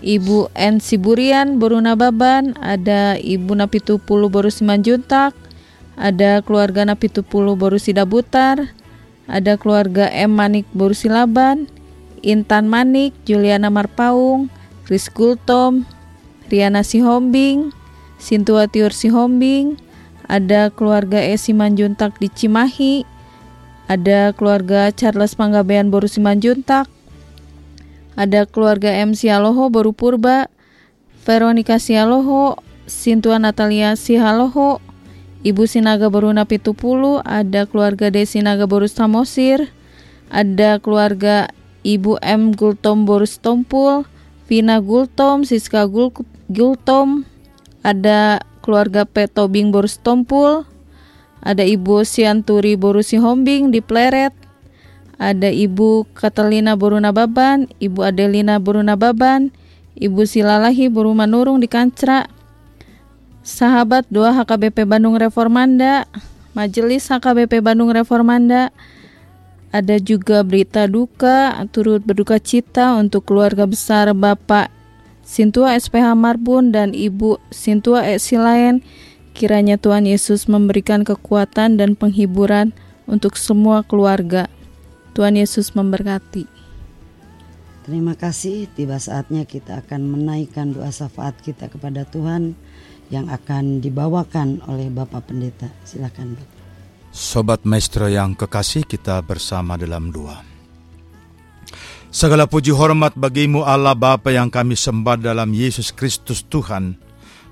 Ibu 0.05 0.53
N 0.53 0.85
Siburian 0.85 1.57
Boru 1.57 1.81
Nababan, 1.81 2.61
ada 2.61 3.17
Ibu 3.17 3.57
Napitupulu 3.57 4.29
Boru 4.29 4.53
Simanjuntak, 4.53 5.33
ada 5.97 6.45
keluarga 6.45 6.85
Napitupulu 6.85 7.57
Boru 7.57 7.81
Sidabutar, 7.81 8.77
ada 9.29 9.61
keluarga 9.61 10.09
M. 10.09 10.33
Manik 10.33 10.65
Boru 10.73 10.97
Silaban, 10.97 11.69
Intan 12.25 12.67
Manik, 12.67 13.13
Juliana 13.29 13.69
Marpaung, 13.69 14.49
Kris 14.89 15.13
Gultom, 15.13 15.85
Riana 16.49 16.81
Sihombing, 16.81 17.77
Sintua 18.17 18.67
Tiur 18.67 18.91
Sihombing, 18.91 19.77
ada 20.25 20.73
keluarga 20.73 21.21
E. 21.21 21.37
Simanjuntak 21.37 22.17
di 22.17 22.33
Cimahi, 22.33 23.05
ada 23.85 24.33
keluarga 24.33 24.89
Charles 24.91 25.37
Panggabean 25.37 25.93
Boru 25.93 26.09
Simanjuntak, 26.09 26.89
ada 28.17 28.49
keluarga 28.49 28.97
M. 28.97 29.13
Sialoho 29.13 29.69
Boru 29.69 29.93
Purba, 29.93 30.49
Veronica 31.29 31.77
Sialoho, 31.77 32.57
Sintua 32.89 33.37
Natalia 33.37 33.93
Sihaloho, 33.93 34.81
Ibu 35.47 35.71
Sinaga 35.71 36.11
Boru 36.11 36.35
Napitupulu, 36.35 37.23
ada 37.23 37.63
keluarga 37.63 38.11
D 38.11 38.27
Sinaga 38.27 38.67
Boru 38.67 38.91
Samosir, 38.91 39.71
ada 40.35 40.83
keluarga 40.83 41.55
Ibu 41.87 42.19
M. 42.19 42.51
Gultom 42.59 43.07
Boru 43.07 43.23
Stompul, 43.23 44.03
Vina 44.51 44.83
Gultom, 44.83 45.47
Siska 45.47 45.87
Gul 45.87 46.11
Gultom, 46.51 47.23
ada 47.87 48.43
keluarga 48.67 49.07
P. 49.07 49.31
Tobing 49.31 49.71
Boru 49.71 49.87
Stompul, 49.87 50.67
ada 51.39 51.63
Ibu 51.63 52.03
Sianturi 52.03 52.75
Boru 52.75 53.07
Sihombing 53.07 53.71
di 53.71 53.79
Pleret, 53.79 54.35
ada 55.23 55.55
Ibu 55.55 56.19
Katalina 56.19 56.75
Boru 56.75 56.99
Nababan, 56.99 57.71
Ibu 57.79 58.11
Adelina 58.11 58.59
Boru 58.59 58.83
Nababan, 58.83 59.55
Ibu 59.95 60.27
Silalahi 60.27 60.91
Boru 60.91 61.15
Manurung 61.15 61.63
di 61.63 61.71
Kancra, 61.71 62.27
sahabat 63.43 64.07
doa 64.11 64.35
HKBP 64.35 64.89
Bandung 64.89 65.19
Reformanda, 65.19 66.07
Majelis 66.57 67.07
HKBP 67.07 67.63
Bandung 67.63 67.93
Reformanda, 67.93 68.73
ada 69.69 70.01
juga 70.01 70.41
berita 70.41 70.89
duka, 70.89 71.53
turut 71.69 72.01
berduka 72.01 72.41
cita 72.41 72.97
untuk 72.97 73.29
keluarga 73.29 73.69
besar 73.69 74.09
Bapak 74.17 74.73
Sintua 75.29 75.77
SPH 75.77 76.17
Marbun 76.17 76.73
dan 76.73 76.97
Ibu 76.97 77.37
Sintua 77.53 78.09
E. 78.09 78.17
Silayan. 78.17 78.81
Kiranya 79.37 79.77
Tuhan 79.77 80.09
Yesus 80.09 80.49
memberikan 80.49 81.05
kekuatan 81.05 81.77
dan 81.77 82.01
penghiburan 82.01 82.73
untuk 83.05 83.37
semua 83.37 83.85
keluarga. 83.85 84.49
Tuhan 85.13 85.37
Yesus 85.37 85.77
memberkati. 85.77 86.49
Terima 87.85 88.17
kasih, 88.17 88.73
tiba 88.73 88.97
saatnya 88.97 89.45
kita 89.45 89.85
akan 89.85 90.17
menaikkan 90.17 90.73
doa 90.73 90.89
syafaat 90.89 91.37
kita 91.45 91.69
kepada 91.69 92.09
Tuhan 92.09 92.57
yang 93.09 93.33
akan 93.33 93.81
dibawakan 93.81 94.65
oleh 94.69 94.93
Bapak 94.93 95.33
Pendeta. 95.33 95.69
Silakan 95.85 96.37
Bapak. 96.37 96.57
Sobat 97.09 97.65
Maestro 97.65 98.07
yang 98.07 98.37
kekasih 98.37 98.85
kita 98.85 99.19
bersama 99.25 99.81
dalam 99.81 100.13
doa. 100.13 100.45
Segala 102.09 102.49
puji 102.49 102.73
hormat 102.73 103.13
bagimu 103.17 103.65
Allah 103.65 103.93
Bapa 103.93 104.33
yang 104.33 104.49
kami 104.49 104.77
sembah 104.77 105.21
dalam 105.21 105.53
Yesus 105.53 105.93
Kristus 105.93 106.41
Tuhan. 106.45 106.97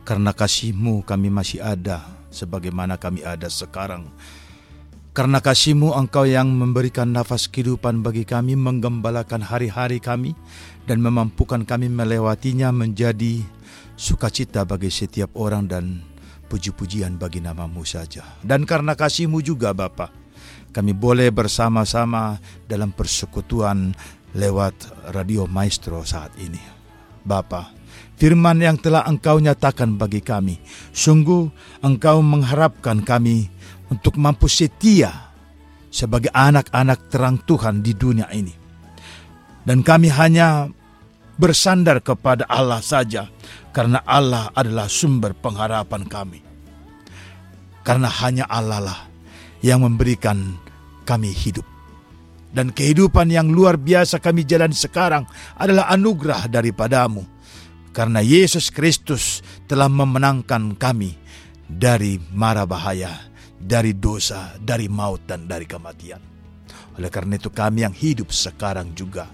Karena 0.07 0.30
kasihmu 0.30 1.02
kami 1.02 1.34
masih 1.34 1.59
ada 1.59 2.07
sebagaimana 2.30 2.94
kami 2.94 3.26
ada 3.26 3.50
sekarang. 3.50 4.07
Karena 5.16 5.40
kasihmu 5.40 5.96
engkau 5.96 6.28
yang 6.28 6.52
memberikan 6.52 7.09
nafas 7.09 7.48
kehidupan 7.48 8.04
bagi 8.04 8.28
kami, 8.28 8.52
menggembalakan 8.52 9.40
hari-hari 9.40 9.96
kami, 9.96 10.36
dan 10.84 11.00
memampukan 11.00 11.64
kami 11.64 11.88
melewatinya 11.88 12.68
menjadi 12.68 13.40
sukacita 13.97 14.62
bagi 14.68 14.92
setiap 14.92 15.34
orang 15.40 15.64
dan 15.66 16.05
puji-pujian 16.47 17.18
bagi 17.18 17.42
namamu 17.42 17.82
saja. 17.82 18.38
Dan 18.44 18.68
karena 18.68 18.94
kasihmu 18.94 19.42
juga 19.42 19.74
Bapa, 19.74 20.12
kami 20.70 20.92
boleh 20.92 21.32
bersama-sama 21.32 22.38
dalam 22.68 22.92
persekutuan 22.92 23.97
lewat 24.36 25.11
Radio 25.16 25.49
Maestro 25.49 26.05
saat 26.05 26.36
ini. 26.38 26.61
Bapa, 27.26 27.74
firman 28.20 28.62
yang 28.62 28.78
telah 28.78 29.03
engkau 29.09 29.40
nyatakan 29.42 29.99
bagi 29.99 30.22
kami, 30.22 30.61
sungguh 30.94 31.51
engkau 31.82 32.22
mengharapkan 32.22 33.03
kami 33.03 33.51
untuk 33.90 34.20
mampu 34.20 34.47
setia 34.47 35.32
sebagai 35.90 36.30
anak-anak 36.30 37.09
terang 37.09 37.40
Tuhan 37.42 37.80
di 37.80 37.97
dunia 37.97 38.28
ini. 38.30 38.53
Dan 39.66 39.82
kami 39.82 40.12
hanya 40.14 40.70
bersandar 41.37 42.01
kepada 42.01 42.49
Allah 42.49 42.80
saja 42.80 43.28
karena 43.70 44.01
Allah 44.09 44.49
adalah 44.57 44.89
sumber 44.89 45.37
pengharapan 45.37 46.03
kami. 46.09 46.41
Karena 47.87 48.11
hanya 48.11 48.45
Allah 48.51 48.82
lah 48.82 49.01
yang 49.62 49.84
memberikan 49.84 50.59
kami 51.07 51.30
hidup. 51.30 51.64
Dan 52.51 52.72
kehidupan 52.72 53.28
yang 53.28 53.53
luar 53.53 53.76
biasa 53.76 54.16
kami 54.18 54.43
jalani 54.49 54.74
sekarang 54.74 55.28
adalah 55.61 55.93
anugerah 55.93 56.49
daripadamu. 56.49 57.22
Karena 57.93 58.24
Yesus 58.24 58.72
Kristus 58.72 59.45
telah 59.68 59.93
memenangkan 59.93 60.76
kami 60.76 61.16
dari 61.68 62.16
mara 62.32 62.64
bahaya, 62.64 63.12
dari 63.61 63.93
dosa, 63.93 64.57
dari 64.57 64.89
maut, 64.89 65.24
dan 65.28 65.45
dari 65.45 65.68
kematian. 65.68 66.20
Oleh 66.97 67.12
karena 67.12 67.37
itu 67.37 67.53
kami 67.53 67.84
yang 67.84 67.93
hidup 67.93 68.32
sekarang 68.32 68.97
juga 68.97 69.28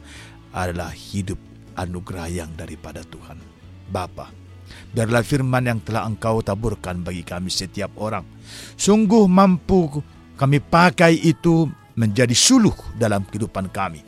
adalah 0.50 0.90
hidup 0.90 1.51
anugerah 1.76 2.28
yang 2.30 2.50
daripada 2.54 3.04
Tuhan. 3.04 3.36
Bapa, 3.92 4.32
biarlah 4.92 5.24
firman 5.24 5.68
yang 5.68 5.80
telah 5.84 6.08
engkau 6.08 6.40
taburkan 6.40 7.04
bagi 7.04 7.24
kami 7.26 7.52
setiap 7.52 7.92
orang. 8.00 8.24
Sungguh 8.76 9.28
mampu 9.28 10.00
kami 10.36 10.58
pakai 10.58 11.20
itu 11.20 11.68
menjadi 11.94 12.32
suluh 12.32 12.74
dalam 12.96 13.22
kehidupan 13.28 13.68
kami. 13.68 14.00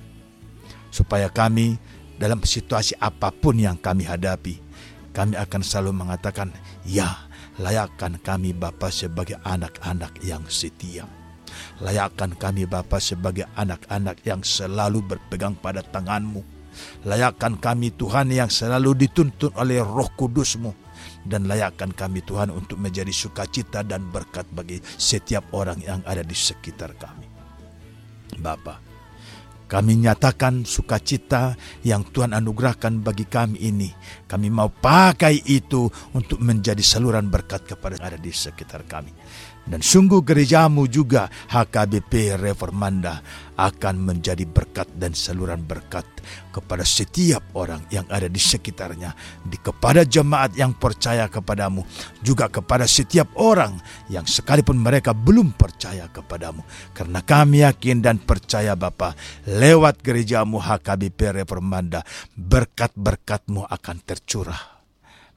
Supaya 0.89 1.29
kami 1.29 1.77
dalam 2.17 2.41
situasi 2.41 2.95
apa 3.03 3.35
pun 3.35 3.59
yang 3.59 3.77
kami 3.77 4.07
hadapi, 4.07 4.63
kami 5.11 5.35
akan 5.35 5.61
selalu 5.61 5.93
mengatakan, 5.93 6.55
ya 6.87 7.27
layakkan 7.59 8.19
kami 8.23 8.55
Bapa 8.55 8.91
sebagai 8.91 9.39
anak-anak 9.43 10.23
yang 10.23 10.43
setia. 10.47 11.07
Layakkan 11.83 12.35
kami 12.35 12.67
Bapa 12.67 12.99
sebagai 12.99 13.47
anak-anak 13.55 14.23
yang 14.27 14.43
selalu 14.43 15.03
berpegang 15.03 15.55
pada 15.59 15.83
tanganmu. 15.83 16.54
Layakkan 17.05 17.59
kami 17.59 17.95
Tuhan 17.95 18.31
yang 18.31 18.49
selalu 18.49 19.07
dituntun 19.07 19.55
oleh 19.59 19.81
roh 19.83 20.09
kudusmu. 20.15 20.73
Dan 21.25 21.49
layakkan 21.49 21.93
kami 21.93 22.21
Tuhan 22.21 22.53
untuk 22.53 22.77
menjadi 22.77 23.13
sukacita 23.13 23.81
dan 23.81 24.09
berkat 24.13 24.45
bagi 24.53 24.81
setiap 24.85 25.53
orang 25.57 25.81
yang 25.81 26.01
ada 26.05 26.21
di 26.21 26.37
sekitar 26.37 26.97
kami. 26.97 27.29
Bapa, 28.41 28.81
Kami 29.65 29.97
nyatakan 29.97 30.69
sukacita 30.69 31.57
yang 31.81 32.05
Tuhan 32.13 32.37
anugerahkan 32.37 33.01
bagi 33.01 33.25
kami 33.25 33.65
ini. 33.65 33.89
Kami 34.29 34.53
mau 34.53 34.69
pakai 34.69 35.41
itu 35.49 35.89
untuk 36.13 36.39
menjadi 36.45 36.85
saluran 36.85 37.33
berkat 37.33 37.65
kepada 37.65 37.97
yang 37.97 38.07
ada 38.13 38.19
di 38.21 38.29
sekitar 38.29 38.85
kami. 38.85 39.11
Dan 39.65 39.81
sungguh 39.81 40.21
gerejamu 40.21 40.85
juga 40.85 41.33
HKBP 41.49 42.37
Reformanda 42.37 43.25
akan 43.57 43.97
menjadi 44.03 44.45
berkat 44.45 44.91
dan 44.99 45.17
saluran 45.17 45.63
berkat 45.65 46.05
kepada 46.53 46.83
setiap 46.83 47.41
orang 47.57 47.87
yang 47.89 48.05
ada 48.11 48.27
di 48.27 48.37
sekitarnya, 48.37 49.15
di 49.41 49.57
kepada 49.57 50.03
jemaat 50.05 50.53
yang 50.59 50.77
percaya 50.77 51.31
kepadamu, 51.31 51.87
juga 52.21 52.51
kepada 52.51 52.85
setiap 52.85 53.33
orang 53.41 53.79
yang 54.11 54.27
sekalipun 54.27 54.77
mereka 54.77 55.17
belum 55.17 55.55
percaya 55.57 56.11
kepadamu. 56.11 56.67
Karena 56.93 57.25
kami 57.25 57.65
yakin 57.65 58.05
dan 58.05 58.21
percaya 58.21 58.77
Bapa, 58.77 59.17
lewat 59.49 60.03
gerejamu 60.03 60.61
HKBP 60.61 61.41
Reformanda, 61.45 62.03
berkat-berkatmu 62.37 63.65
akan 63.65 63.97
tercurah. 64.03 64.74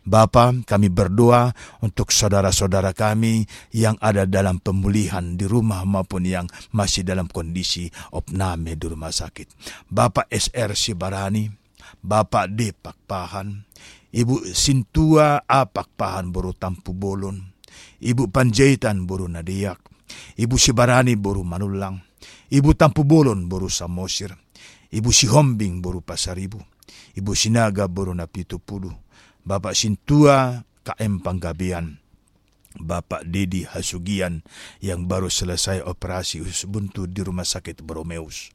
Bapa, 0.07 0.55
kami 0.63 0.87
berdoa 0.87 1.51
untuk 1.83 2.15
saudara-saudara 2.15 2.95
kami 2.95 3.43
yang 3.75 3.99
ada 3.99 4.23
dalam 4.23 4.63
pemulihan 4.63 5.35
di 5.35 5.43
rumah 5.43 5.83
maupun 5.83 6.23
yang 6.23 6.47
masih 6.71 7.03
dalam 7.03 7.27
kondisi 7.27 7.91
opname 8.15 8.79
di 8.79 8.87
rumah 8.87 9.11
sakit. 9.11 9.51
Bapak 9.91 10.31
SR 10.31 10.79
Sibarani, 10.79 11.51
Bapak 11.99 12.55
D 12.55 12.71
Pakpahan, 12.71 13.51
Ibu 14.15 14.47
Sintua 14.55 15.43
A 15.43 15.67
Pakpahan 15.67 16.31
Boru 16.31 16.55
Tampu 16.55 16.95
Bolon, 16.95 17.43
Ibu 17.99 18.31
Panjaitan 18.31 19.03
Boru 19.03 19.27
Nadiak, 19.27 19.83
Ibu 20.39 20.55
Sibarani 20.55 21.19
Boru 21.19 21.43
Manulang, 21.43 21.99
Ibu 22.47 22.79
Tampu 22.79 23.03
Bolon 23.03 23.51
Boru 23.51 23.67
Samosir, 23.67 24.31
Ibu 24.87 25.11
Sihombing 25.11 25.83
Boru 25.83 25.99
Pasaribu, 25.99 26.63
Ibu 27.11 27.31
Sinaga 27.35 27.91
Boru 27.91 28.15
Napitu 28.15 28.55
Pulu, 28.55 29.06
Bapak 29.47 29.79
Sintua 29.79 30.67
KM 30.83 31.23
Panggabian, 31.23 32.03
Bapak 32.75 33.23
Dedi 33.23 33.63
Hasugian 33.63 34.43
yang 34.83 35.07
baru 35.07 35.31
selesai 35.31 35.87
operasi 35.87 36.43
usus 36.43 36.67
buntu 36.67 37.07
di 37.07 37.23
Rumah 37.23 37.47
Sakit 37.47 37.79
Bromeus. 37.79 38.51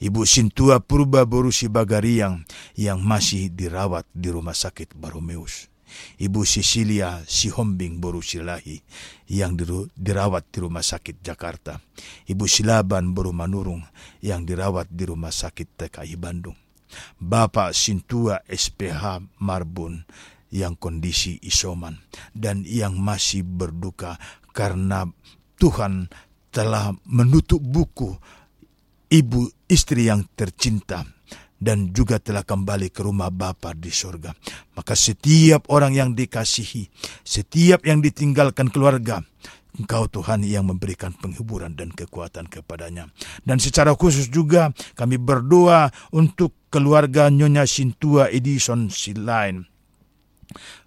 Ibu 0.00 0.24
Sintua 0.24 0.80
Purba 0.80 1.28
Borusi 1.28 1.68
Bagariang 1.68 2.48
yang 2.80 3.04
masih 3.04 3.52
dirawat 3.52 4.08
di 4.16 4.32
Rumah 4.32 4.56
Sakit 4.56 4.96
Baromeus. 4.96 5.68
Ibu 6.16 6.48
Cecilia 6.48 7.20
Sihombing 7.28 8.00
Borusilahi 8.00 8.80
yang 9.28 9.52
dirawat 9.92 10.48
di 10.48 10.58
Rumah 10.64 10.80
Sakit 10.80 11.20
Jakarta. 11.20 11.76
Ibu 12.24 12.48
Silaban 12.48 13.12
Boru 13.12 13.36
Manurung 13.36 13.84
yang 14.24 14.48
dirawat 14.48 14.88
di 14.88 15.04
Rumah 15.04 15.28
Sakit 15.28 15.76
TKI 15.76 16.16
Bandung. 16.16 16.61
Bapak 17.18 17.76
Sintua 17.76 18.42
SPH 18.46 19.22
Marbun 19.40 20.04
yang 20.52 20.76
kondisi 20.76 21.40
isoman 21.42 21.96
dan 22.36 22.62
yang 22.68 23.00
masih 23.00 23.42
berduka 23.42 24.20
karena 24.52 25.08
Tuhan 25.56 26.12
telah 26.52 26.92
menutup 27.08 27.58
buku 27.64 28.12
ibu 29.08 29.48
istri 29.68 30.12
yang 30.12 30.28
tercinta 30.36 31.08
dan 31.62 31.94
juga 31.94 32.18
telah 32.18 32.42
kembali 32.42 32.90
ke 32.90 33.06
rumah 33.06 33.30
Bapa 33.30 33.70
di 33.72 33.88
surga. 33.88 34.34
Maka 34.74 34.98
setiap 34.98 35.70
orang 35.70 35.94
yang 35.94 36.10
dikasihi, 36.12 36.90
setiap 37.22 37.86
yang 37.86 38.02
ditinggalkan 38.02 38.66
keluarga, 38.68 39.22
Engkau 39.72 40.04
Tuhan 40.04 40.44
yang 40.44 40.68
memberikan 40.68 41.16
penghiburan 41.16 41.72
dan 41.72 41.88
kekuatan 41.94 42.50
kepadanya. 42.50 43.08
Dan 43.40 43.56
secara 43.56 43.96
khusus 43.96 44.28
juga 44.28 44.68
kami 44.98 45.16
berdoa 45.16 45.88
untuk 46.12 46.61
keluarga 46.72 47.28
Nyonya 47.28 47.68
Sintua 47.68 48.32
Edison 48.32 48.88
Silain. 48.88 49.68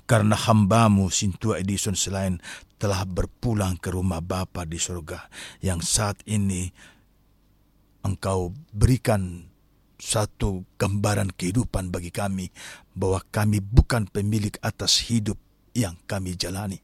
Karena 0.10 0.34
hambamu 0.34 1.14
Sintua 1.14 1.62
Edison 1.62 1.94
Silain 1.94 2.42
telah 2.82 3.06
berpulang 3.06 3.78
ke 3.78 3.94
rumah 3.94 4.26
Bapa 4.26 4.66
di 4.66 4.82
surga. 4.82 5.30
Yang 5.62 5.82
saat 5.86 6.18
ini 6.26 6.74
engkau 8.02 8.50
berikan 8.74 9.46
satu 10.02 10.66
gambaran 10.82 11.34
kehidupan 11.34 11.94
bagi 11.94 12.10
kami 12.10 12.50
bahwa 12.98 13.22
kami 13.30 13.62
bukan 13.62 14.10
pemilik 14.10 14.54
atas 14.62 15.06
hidup 15.10 15.38
yang 15.76 16.00
kami 16.08 16.40
jalani. 16.40 16.80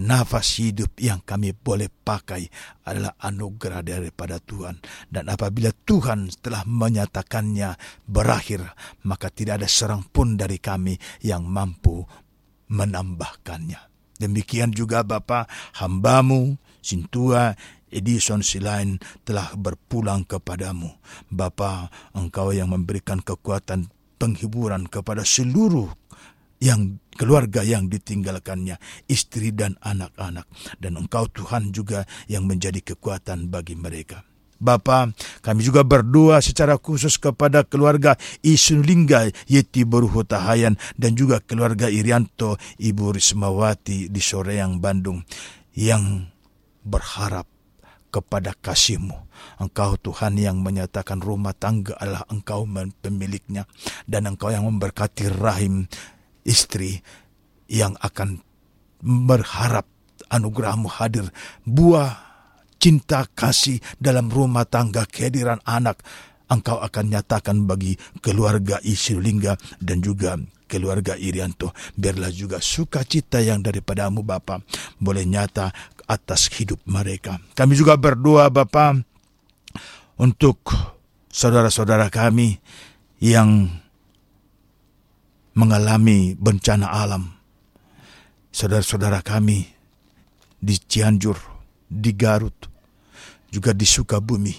Nafas 0.00 0.56
hidup 0.56 0.96
yang 0.96 1.20
kami 1.20 1.52
boleh 1.52 1.92
pakai 1.92 2.48
adalah 2.88 3.14
anugerah 3.20 3.84
daripada 3.84 4.40
Tuhan. 4.40 4.80
Dan 5.06 5.28
apabila 5.28 5.68
Tuhan 5.70 6.32
telah 6.40 6.64
menyatakannya 6.64 7.76
berakhir, 8.08 8.64
maka 9.04 9.28
tidak 9.28 9.60
ada 9.60 9.68
seorang 9.68 10.08
pun 10.08 10.40
dari 10.40 10.56
kami 10.56 10.96
yang 11.20 11.44
mampu 11.44 12.00
menambahkannya. 12.72 13.92
Demikian 14.16 14.72
juga 14.72 15.04
Bapa, 15.04 15.44
hambamu, 15.80 16.56
Sintua, 16.80 17.52
Edison 17.92 18.40
Silain 18.40 18.96
telah 19.24 19.52
berpulang 19.56 20.24
kepadamu. 20.24 20.88
Bapa, 21.28 21.92
engkau 22.16 22.54
yang 22.54 22.72
memberikan 22.72 23.20
kekuatan 23.20 23.92
penghiburan 24.20 24.86
kepada 24.86 25.24
seluruh 25.24 25.88
yang 26.60 27.00
keluarga 27.16 27.64
yang 27.64 27.88
ditinggalkannya, 27.88 28.76
istri 29.08 29.50
dan 29.50 29.80
anak-anak. 29.80 30.46
Dan 30.76 31.00
engkau 31.00 31.26
Tuhan 31.32 31.72
juga 31.72 32.04
yang 32.28 32.44
menjadi 32.44 32.84
kekuatan 32.84 33.48
bagi 33.48 33.74
mereka. 33.74 34.22
Bapa, 34.60 35.08
kami 35.40 35.64
juga 35.64 35.88
berdoa 35.88 36.36
secara 36.44 36.76
khusus 36.76 37.16
kepada 37.16 37.64
keluarga 37.64 38.20
Isunlingga 38.44 39.32
Yeti 39.48 39.88
Berhutahayan 39.88 40.76
dan 41.00 41.16
juga 41.16 41.40
keluarga 41.40 41.88
Irianto 41.88 42.60
Ibu 42.76 43.16
Rismawati 43.16 44.12
di 44.12 44.20
Soreang 44.20 44.76
Bandung 44.76 45.24
yang 45.72 46.28
berharap 46.84 47.48
kepada 48.12 48.52
kasihmu. 48.52 49.16
Engkau 49.64 49.96
Tuhan 49.96 50.36
yang 50.36 50.60
menyatakan 50.60 51.24
rumah 51.24 51.56
tangga 51.56 51.96
adalah 51.96 52.28
engkau 52.28 52.68
pemiliknya 53.00 53.64
dan 54.04 54.28
engkau 54.28 54.52
yang 54.52 54.68
memberkati 54.68 55.40
rahim 55.40 55.88
istri 56.50 56.98
yang 57.70 57.94
akan 58.02 58.42
berharap 59.00 59.86
anugerahmu 60.26 60.90
hadir. 60.90 61.30
Buah 61.62 62.18
cinta 62.82 63.28
kasih 63.30 63.78
dalam 64.02 64.26
rumah 64.26 64.66
tangga 64.66 65.06
kehadiran 65.06 65.62
anak 65.62 66.02
engkau 66.50 66.82
akan 66.82 67.14
nyatakan 67.14 67.62
bagi 67.64 67.94
keluarga 68.18 68.82
Isilingga 68.82 69.54
dan 69.78 70.02
juga 70.02 70.34
keluarga 70.66 71.14
Irianto. 71.14 71.70
Biarlah 71.94 72.34
juga 72.34 72.58
sukacita 72.58 73.38
yang 73.38 73.62
daripadamu 73.62 74.26
Bapa 74.26 74.58
boleh 74.98 75.22
nyata 75.22 75.70
atas 76.10 76.50
hidup 76.58 76.82
mereka. 76.90 77.38
Kami 77.54 77.78
juga 77.78 77.94
berdoa 77.94 78.50
Bapa 78.50 78.98
untuk 80.18 80.74
saudara-saudara 81.30 82.10
kami 82.10 82.58
yang 83.22 83.70
mengalami 85.54 86.38
bencana 86.38 86.90
alam. 86.90 87.26
Saudara-saudara 88.50 89.22
kami 89.22 89.62
di 90.58 90.74
Cianjur, 90.76 91.38
di 91.86 92.10
Garut, 92.14 92.66
juga 93.50 93.70
di 93.74 93.86
Sukabumi. 93.86 94.54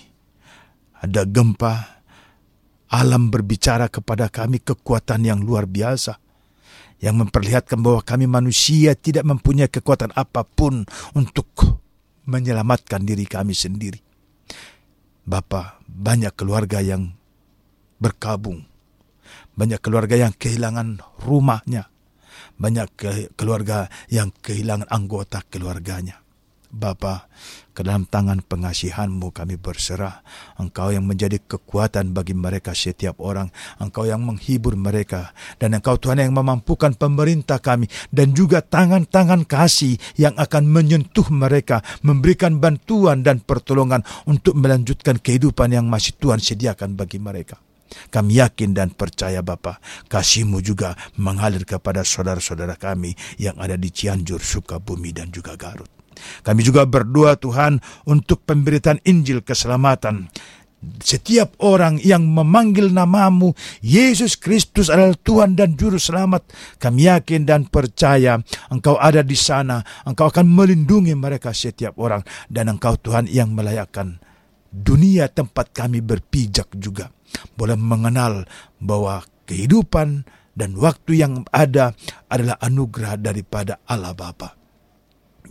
Ada 1.01 1.27
gempa, 1.27 1.73
alam 2.91 3.31
berbicara 3.31 3.87
kepada 3.87 4.27
kami 4.27 4.63
kekuatan 4.63 5.27
yang 5.27 5.39
luar 5.43 5.67
biasa. 5.67 6.19
Yang 7.01 7.15
memperlihatkan 7.25 7.81
bahwa 7.81 8.05
kami 8.05 8.29
manusia 8.29 8.93
tidak 8.93 9.25
mempunyai 9.25 9.73
kekuatan 9.73 10.13
apa 10.13 10.45
pun 10.45 10.85
untuk 11.17 11.49
menyelamatkan 12.29 13.01
diri 13.01 13.25
kami 13.25 13.57
sendiri. 13.57 13.97
Bapak, 15.25 15.81
banyak 15.89 16.29
keluarga 16.37 16.77
yang 16.77 17.09
berkabung 17.97 18.70
banyak 19.55 19.79
keluarga 19.83 20.15
yang 20.15 20.33
kehilangan 20.35 21.01
rumahnya. 21.23 21.91
Banyak 22.61 22.87
ke 22.93 23.09
keluarga 23.33 23.89
yang 24.07 24.29
kehilangan 24.29 24.87
anggota 24.89 25.41
keluarganya. 25.49 26.21
Bapa, 26.71 27.27
ke 27.75 27.83
dalam 27.83 28.07
tangan 28.07 28.39
pengasihanmu 28.47 29.35
kami 29.35 29.59
berserah. 29.59 30.23
Engkau 30.55 30.95
yang 30.95 31.03
menjadi 31.03 31.35
kekuatan 31.43 32.15
bagi 32.15 32.31
mereka 32.31 32.71
setiap 32.71 33.19
orang. 33.19 33.51
Engkau 33.83 34.07
yang 34.07 34.23
menghibur 34.23 34.79
mereka. 34.79 35.35
Dan 35.59 35.75
Engkau 35.75 35.99
Tuhan 35.99 36.23
yang 36.23 36.31
memampukan 36.31 36.95
pemerintah 36.95 37.59
kami. 37.59 37.91
Dan 38.07 38.31
juga 38.31 38.63
tangan-tangan 38.63 39.43
kasih 39.43 39.99
yang 40.15 40.31
akan 40.39 40.63
menyentuh 40.71 41.27
mereka. 41.27 41.83
Memberikan 42.07 42.63
bantuan 42.63 43.19
dan 43.19 43.43
pertolongan 43.43 44.07
untuk 44.23 44.55
melanjutkan 44.55 45.19
kehidupan 45.19 45.75
yang 45.75 45.91
masih 45.91 46.15
Tuhan 46.15 46.39
sediakan 46.39 46.95
bagi 46.95 47.19
mereka. 47.19 47.59
Kami 48.09 48.39
yakin 48.39 48.71
dan 48.71 48.95
percaya 48.95 49.43
Bapa, 49.43 49.77
kasihmu 50.07 50.63
juga 50.63 50.95
mengalir 51.19 51.67
kepada 51.67 52.01
saudara-saudara 52.01 52.79
kami 52.79 53.13
yang 53.37 53.57
ada 53.59 53.75
di 53.75 53.91
Cianjur, 53.91 54.39
Sukabumi, 54.39 55.11
dan 55.11 55.29
juga 55.29 55.59
Garut. 55.59 55.89
Kami 56.45 56.61
juga 56.61 56.85
berdoa 56.85 57.33
Tuhan 57.39 57.81
untuk 58.05 58.45
pemberitaan 58.45 59.01
Injil 59.07 59.41
keselamatan 59.41 60.29
setiap 61.01 61.53
orang 61.61 62.01
yang 62.01 62.25
memanggil 62.25 62.89
namamu, 62.89 63.53
Yesus 63.85 64.33
Kristus 64.33 64.89
adalah 64.89 65.13
Tuhan 65.13 65.53
dan 65.53 65.77
Juru 65.77 66.01
Selamat. 66.01 66.41
Kami 66.81 67.05
yakin 67.05 67.45
dan 67.45 67.69
percaya 67.69 68.41
Engkau 68.73 68.97
ada 68.97 69.21
di 69.21 69.37
sana. 69.37 69.85
Engkau 70.09 70.33
akan 70.33 70.49
melindungi 70.49 71.13
mereka 71.13 71.53
setiap 71.53 72.01
orang. 72.01 72.25
Dan 72.49 72.73
Engkau 72.73 72.97
Tuhan 72.97 73.29
yang 73.29 73.53
melayakkan 73.53 74.17
dunia 74.73 75.29
tempat 75.29 75.69
kami 75.69 76.01
berpijak 76.01 76.73
juga. 76.73 77.13
Boleh 77.55 77.77
mengenal 77.77 78.47
bahwa 78.79 79.23
kehidupan 79.45 80.23
dan 80.55 80.75
waktu 80.75 81.23
yang 81.23 81.47
ada 81.51 81.95
adalah 82.27 82.59
anugerah 82.59 83.19
daripada 83.19 83.79
Allah 83.87 84.15
Bapa. 84.15 84.59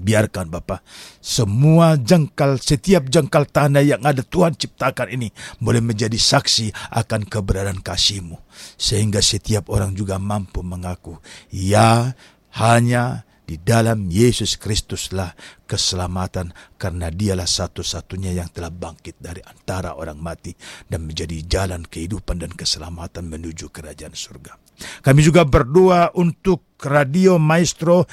Biarkan 0.01 0.49
Bapa, 0.49 0.81
semua 1.21 1.99
jengkal, 1.99 2.57
setiap 2.57 3.11
jengkal 3.11 3.45
tanah 3.45 3.85
yang 3.85 4.01
ada 4.01 4.25
Tuhan 4.25 4.57
ciptakan 4.57 5.13
ini 5.13 5.29
boleh 5.61 5.85
menjadi 5.85 6.17
saksi 6.17 6.95
akan 6.95 7.29
keberadaan 7.29 7.85
kasih-Mu. 7.85 8.39
Sehingga 8.81 9.21
setiap 9.21 9.69
orang 9.69 9.93
juga 9.93 10.17
mampu 10.17 10.65
mengaku, 10.65 11.21
ya 11.53 12.17
hanya 12.57 13.29
di 13.51 13.59
dalam 13.59 14.07
Yesus 14.07 14.55
Kristuslah 14.55 15.35
keselamatan 15.67 16.55
karena 16.79 17.11
dialah 17.11 17.51
satu-satunya 17.51 18.31
yang 18.31 18.47
telah 18.55 18.71
bangkit 18.71 19.19
dari 19.19 19.43
antara 19.43 19.99
orang 19.99 20.23
mati 20.23 20.55
dan 20.87 21.03
menjadi 21.03 21.43
jalan 21.51 21.83
kehidupan 21.83 22.39
dan 22.39 22.55
keselamatan 22.55 23.27
menuju 23.27 23.75
kerajaan 23.75 24.15
surga. 24.15 24.55
Kami 25.03 25.21
juga 25.27 25.43
berdoa 25.43 26.15
untuk 26.15 26.63
Radio 26.79 27.43
Maestro 27.43 28.07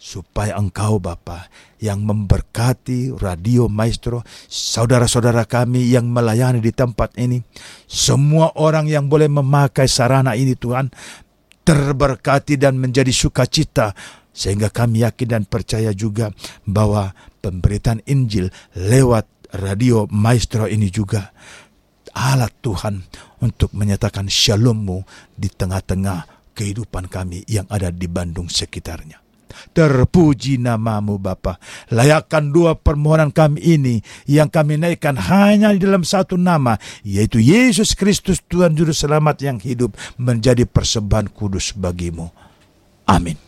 supaya 0.00 0.56
engkau 0.56 0.96
Bapa 0.96 1.52
yang 1.76 2.00
memberkati 2.06 3.12
Radio 3.18 3.68
Maestro, 3.68 4.24
saudara-saudara 4.48 5.44
kami 5.44 5.90
yang 5.90 6.08
melayani 6.08 6.64
di 6.64 6.72
tempat 6.72 7.12
ini, 7.20 7.44
semua 7.84 8.56
orang 8.56 8.88
yang 8.88 9.10
boleh 9.10 9.28
memakai 9.28 9.90
sarana 9.90 10.32
ini 10.38 10.54
Tuhan, 10.54 10.88
terberkati 11.68 12.56
dan 12.56 12.80
menjadi 12.80 13.12
sukacita 13.12 13.92
sehingga 14.32 14.72
kami 14.72 15.04
yakin 15.04 15.28
dan 15.28 15.42
percaya 15.44 15.92
juga 15.92 16.32
bahwa 16.64 17.12
pemberitaan 17.44 18.00
Injil 18.08 18.48
lewat 18.72 19.52
Radio 19.52 20.08
Maestro 20.08 20.64
ini 20.64 20.88
juga 20.88 21.28
alat 22.16 22.56
Tuhan 22.64 23.04
untuk 23.44 23.76
menyatakan 23.76 24.32
shalommu 24.32 25.04
di 25.36 25.52
tengah-tengah 25.52 26.52
kehidupan 26.56 27.12
kami 27.12 27.44
yang 27.44 27.68
ada 27.68 27.92
di 27.92 28.08
Bandung 28.08 28.48
sekitarnya. 28.48 29.27
Terpuji 29.72 30.60
namamu 30.60 31.16
Bapa. 31.16 31.56
Layakkan 31.90 32.52
dua 32.52 32.76
permohonan 32.76 33.32
kami 33.32 33.60
ini 33.64 33.96
yang 34.28 34.52
kami 34.52 34.76
naikkan 34.76 35.16
hanya 35.16 35.72
di 35.72 35.82
dalam 35.82 36.04
satu 36.04 36.36
nama, 36.36 36.76
yaitu 37.02 37.40
Yesus 37.40 37.96
Kristus 37.96 38.44
Tuhan 38.44 38.76
Juru 38.76 38.92
Selamat 38.92 39.40
yang 39.40 39.58
hidup 39.58 39.96
menjadi 40.20 40.68
persembahan 40.68 41.32
kudus 41.32 41.72
bagimu. 41.72 42.28
Amin. 43.08 43.47